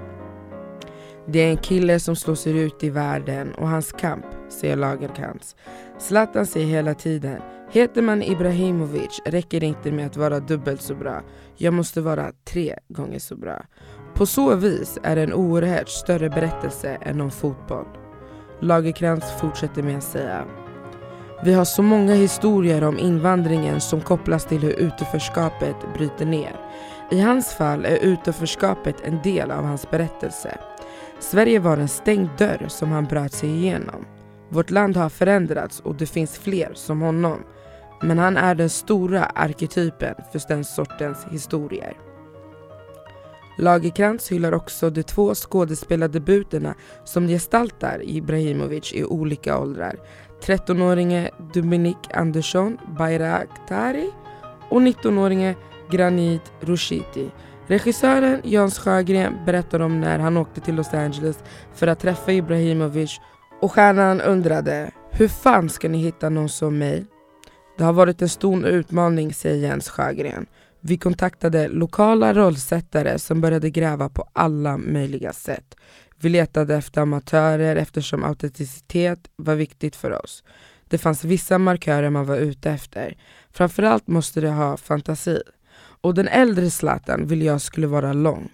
Det 1.27 1.39
är 1.39 1.51
en 1.51 1.57
kille 1.57 2.01
som 2.01 2.17
slår 2.17 2.35
sig 2.35 2.59
ut 2.59 2.85
i 2.85 2.91
världen 2.91 3.55
och 3.55 3.69
hans 3.69 3.93
kamp, 3.93 4.27
säger 4.49 4.77
Lagerkrantz. 4.77 5.57
Zlatan 5.99 6.47
säger 6.47 6.67
hela 6.67 6.95
tiden, 6.95 7.41
heter 7.71 8.03
man 8.03 8.23
Ibrahimovic 8.23 9.21
räcker 9.25 9.61
det 9.61 9.67
inte 9.67 9.93
med 9.93 10.07
att 10.07 10.17
vara 10.17 10.41
dubbelt 10.41 10.83
så 10.83 10.95
bra. 10.95 11.23
Jag 11.57 11.75
måste 11.75 12.01
vara 12.01 12.33
tre 12.45 12.79
gånger 12.89 13.19
så 13.19 13.37
bra. 13.37 13.63
På 14.15 14.27
så 14.27 14.55
vis 14.55 14.99
är 15.03 15.17
det 15.17 15.23
en 15.23 15.33
oerhört 15.33 15.89
större 15.89 16.31
berättelse 16.31 16.99
än 17.03 17.21
om 17.21 17.31
fotboll. 17.31 17.87
Lagerkrantz 18.61 19.27
fortsätter 19.41 19.83
med 19.83 19.97
att 19.97 20.05
säga 20.05 20.45
vi 21.45 21.53
har 21.53 21.65
så 21.65 21.83
många 21.83 22.15
historier 22.15 22.85
om 22.85 22.99
invandringen 22.99 23.81
som 23.81 24.01
kopplas 24.01 24.47
till 24.47 24.59
hur 24.59 24.73
utanförskapet 24.73 25.77
bryter 25.95 26.27
ner. 26.27 26.57
I 27.11 27.21
hans 27.21 27.55
fall 27.55 27.85
är 27.85 27.97
utanförskapet 27.97 28.97
en 29.05 29.23
del 29.23 29.51
av 29.51 29.65
hans 29.65 29.91
berättelse. 29.91 30.59
Sverige 31.31 31.59
var 31.59 31.77
en 31.77 31.89
stängd 31.89 32.29
dörr 32.39 32.67
som 32.69 32.93
han 32.93 33.05
bröt 33.05 33.33
sig 33.33 33.49
igenom. 33.49 34.05
Vårt 34.49 34.71
land 34.71 34.97
har 34.97 35.09
förändrats 35.09 35.81
och 35.81 35.95
det 35.95 36.07
finns 36.07 36.39
fler 36.39 36.71
som 36.75 37.01
honom. 37.01 37.39
Men 38.03 38.19
han 38.19 38.37
är 38.37 38.55
den 38.55 38.71
stora 38.71 39.25
arketypen 39.25 40.15
för 40.33 40.41
den 40.49 40.65
sortens 40.65 41.27
historier. 41.31 41.97
Lagerkrantz 43.59 44.33
hyllar 44.33 44.53
också 44.53 44.91
de 44.91 45.03
två 45.03 45.35
skådespelardebuterna 45.35 46.75
som 47.05 47.29
gestaltar 47.29 48.03
Ibrahimovic 48.03 48.93
i 48.93 49.05
olika 49.05 49.59
åldrar. 49.59 49.97
13-åringen 50.43 51.29
Dominik 51.55 52.15
Andersson 52.15 52.79
Bayraktari 52.99 54.11
och 54.69 54.81
19-åringen 54.81 55.55
Granit 55.91 56.53
Rushiti. 56.61 57.31
Regissören 57.67 58.41
Jans 58.45 58.79
Sjögren 58.79 59.45
berättar 59.47 59.81
om 59.81 60.01
när 60.01 60.19
han 60.19 60.37
åkte 60.37 60.61
till 60.61 60.75
Los 60.75 60.95
Angeles 60.95 61.39
för 61.75 61.87
att 61.87 62.01
träffa 62.01 62.33
Ibrahimovic 62.33 63.21
och 63.61 63.73
stjärnan 63.73 64.21
undrade 64.21 64.91
hur 65.11 65.29
fan 65.29 65.69
ska 65.69 65.89
ni 65.89 65.99
hitta 65.99 66.29
någon 66.29 66.49
som 66.49 66.79
mig? 66.79 67.07
Det 67.79 67.85
har 67.85 67.93
varit 67.93 68.23
en 68.23 68.29
stor 68.29 68.67
utmaning, 68.67 69.35
säger 69.35 69.69
Jens 69.69 69.89
Sjögren. 69.89 70.47
Vi 70.81 70.99
kontaktade 70.99 71.69
lokala 71.69 72.35
rollsättare 72.35 73.19
som 73.19 73.41
började 73.41 73.71
gräva 73.71 74.09
på 74.09 74.29
alla 74.33 74.77
möjliga 74.77 75.33
sätt. 75.33 75.75
Vi 76.21 76.29
letade 76.29 76.77
efter 76.77 77.01
amatörer 77.01 77.77
eftersom 77.77 78.25
autenticitet 78.25 79.21
var 79.37 79.55
viktigt 79.55 79.97
för 79.97 80.25
oss. 80.25 80.45
Det 80.89 80.99
fanns 80.99 81.25
vissa 81.25 81.59
markörer 81.59 82.11
man 82.11 82.27
var 82.27 82.37
ute 82.37 82.71
efter. 82.71 83.17
Framförallt 83.53 84.07
måste 84.07 84.41
det 84.41 84.51
ha 84.51 84.77
fantasi. 84.77 85.43
Och 86.05 86.15
den 86.15 86.29
äldre 86.29 86.71
Zlatan 86.71 87.27
vill 87.27 87.43
jag 87.43 87.61
skulle 87.61 87.87
vara 87.87 88.13
lång. 88.13 88.49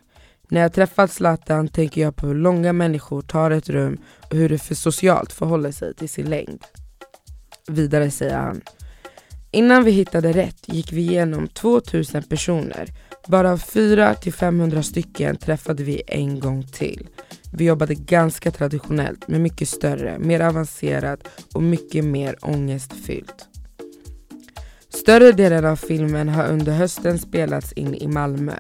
När 0.49 0.61
jag 0.61 0.73
träffat 0.73 1.11
Zlatan 1.11 1.69
tänker 1.69 2.01
jag 2.01 2.17
på 2.17 2.27
hur 2.27 2.35
långa 2.35 2.73
människor 2.73 3.23
tar 3.23 3.51
ett 3.51 3.69
rum 3.69 3.99
och 4.31 4.37
hur 4.37 4.49
det 4.49 4.59
för 4.59 4.75
socialt 4.75 5.33
förhåller 5.33 5.73
sig 5.73 5.95
till 5.95 6.09
sin 6.09 6.31
längd. 6.31 6.65
Vidare 7.69 8.11
säger 8.11 8.37
han. 8.37 8.61
Innan 9.51 9.85
vi 9.85 9.91
hittade 9.91 10.33
rätt 10.33 10.69
gick 10.69 10.93
vi 10.93 11.01
igenom 11.01 11.49
2000 11.49 12.23
personer. 12.23 12.89
Bara 13.29 13.57
400-500 13.57 14.83
stycken 14.83 15.37
träffade 15.37 15.85
vi 15.85 16.03
en 16.07 16.41
gång 16.41 16.63
till. 16.63 17.09
Vi 17.53 17.65
jobbade 17.65 17.95
ganska 17.95 18.51
traditionellt, 18.51 19.29
men 19.29 19.43
mycket 19.43 19.69
större, 19.69 20.19
mer 20.19 20.41
avancerat 20.41 21.29
och 21.55 21.63
mycket 21.63 22.05
mer 22.05 22.37
ångestfyllt. 22.41 23.50
Större 24.91 25.33
delen 25.33 25.65
av 25.65 25.77
filmen 25.77 26.29
har 26.29 26.49
under 26.49 26.73
hösten 26.73 27.19
spelats 27.19 27.73
in 27.73 27.95
i 27.95 28.09
Malmö. 28.09 28.55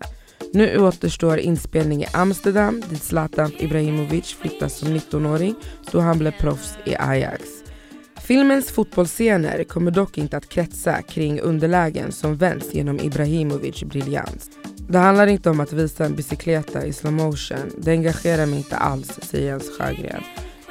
Nu 0.52 0.78
återstår 0.78 1.38
inspelning 1.38 2.02
i 2.02 2.06
Amsterdam 2.12 2.82
dit 2.90 3.02
Zlatan 3.02 3.52
Ibrahimovic 3.58 4.34
flyttas 4.34 4.78
som 4.78 4.88
19-åring 4.88 5.54
då 5.92 6.00
han 6.00 6.18
blev 6.18 6.30
proffs 6.30 6.74
i 6.84 6.96
Ajax. 6.98 7.42
Filmens 8.20 8.70
fotbollsscener 8.70 9.64
kommer 9.64 9.90
dock 9.90 10.18
inte 10.18 10.36
att 10.36 10.48
kretsa 10.48 11.02
kring 11.02 11.40
underlägen 11.40 12.12
som 12.12 12.36
vänds 12.36 12.74
genom 12.74 13.00
Ibrahimovic 13.00 13.82
briljans. 13.82 14.50
Det 14.88 14.98
handlar 14.98 15.26
inte 15.26 15.50
om 15.50 15.60
att 15.60 15.72
visa 15.72 16.04
en 16.04 16.16
bicykleta 16.16 16.86
i 16.86 16.92
slow 16.92 17.12
motion. 17.12 17.70
Det 17.78 17.90
engagerar 17.90 18.46
mig 18.46 18.58
inte 18.58 18.76
alls, 18.76 19.18
säger 19.22 19.46
Jens 19.46 19.78
Sjögren. 19.78 20.22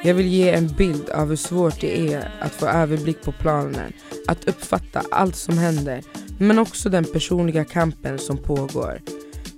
Jag 0.02 0.14
vill 0.14 0.26
ge 0.26 0.50
en 0.50 0.68
bild 0.68 1.10
av 1.10 1.28
hur 1.28 1.36
svårt 1.36 1.80
det 1.80 2.14
är 2.14 2.30
att 2.40 2.52
få 2.52 2.66
överblick 2.66 3.22
på 3.22 3.32
planen, 3.32 3.92
att 4.28 4.48
uppfatta 4.48 5.02
allt 5.10 5.36
som 5.36 5.58
händer, 5.58 6.02
men 6.38 6.58
också 6.58 6.88
den 6.88 7.04
personliga 7.04 7.64
kampen 7.64 8.18
som 8.18 8.36
pågår. 8.36 9.00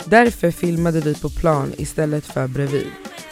Därför 0.05 0.51
filmade 0.51 1.01
vi 1.01 1.15
på 1.15 1.29
plan 1.29 1.73
istället 1.77 2.27
för 2.27 2.49
bredvid. 2.49 2.87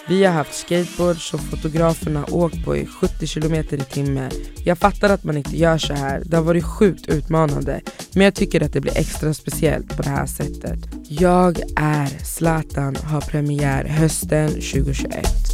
Vi 0.08 0.24
har 0.24 0.32
haft 0.32 0.54
skateboard 0.54 1.16
som 1.30 1.38
fotograferna 1.38 2.24
åkt 2.30 2.64
på 2.64 2.76
i 2.76 2.86
70 2.86 3.26
km 3.26 3.54
i 3.54 3.78
timmen. 3.78 4.30
Jag 4.64 4.78
fattar 4.78 5.10
att 5.10 5.24
man 5.24 5.36
inte 5.36 5.56
gör 5.56 5.78
så 5.78 5.94
här. 5.94 6.22
det 6.24 6.36
har 6.36 6.44
varit 6.44 6.64
sjukt 6.64 7.08
utmanande. 7.08 7.80
Men 8.14 8.24
jag 8.24 8.34
tycker 8.34 8.60
att 8.62 8.72
det 8.72 8.80
blir 8.80 8.98
extra 8.98 9.34
speciellt 9.34 9.96
på 9.96 10.02
det 10.02 10.10
här 10.10 10.26
sättet. 10.26 10.78
Jag 11.08 11.60
är 11.76 12.24
Zlatan 12.24 12.96
har 12.96 13.20
premiär 13.20 13.84
hösten 13.84 14.48
2021. 14.48 15.49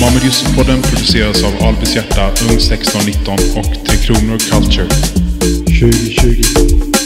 Mohamed 0.00 0.24
Yusuf-podden 0.24 0.82
produceras 0.82 1.42
av 1.44 1.66
Albis 1.66 1.96
Hjärta, 1.96 2.26
Ung 2.26 2.56
1619 2.56 3.34
och 3.56 3.86
Tre 3.86 3.96
Kronor 3.96 4.38
Culture. 4.38 4.88
2020. 5.80 6.99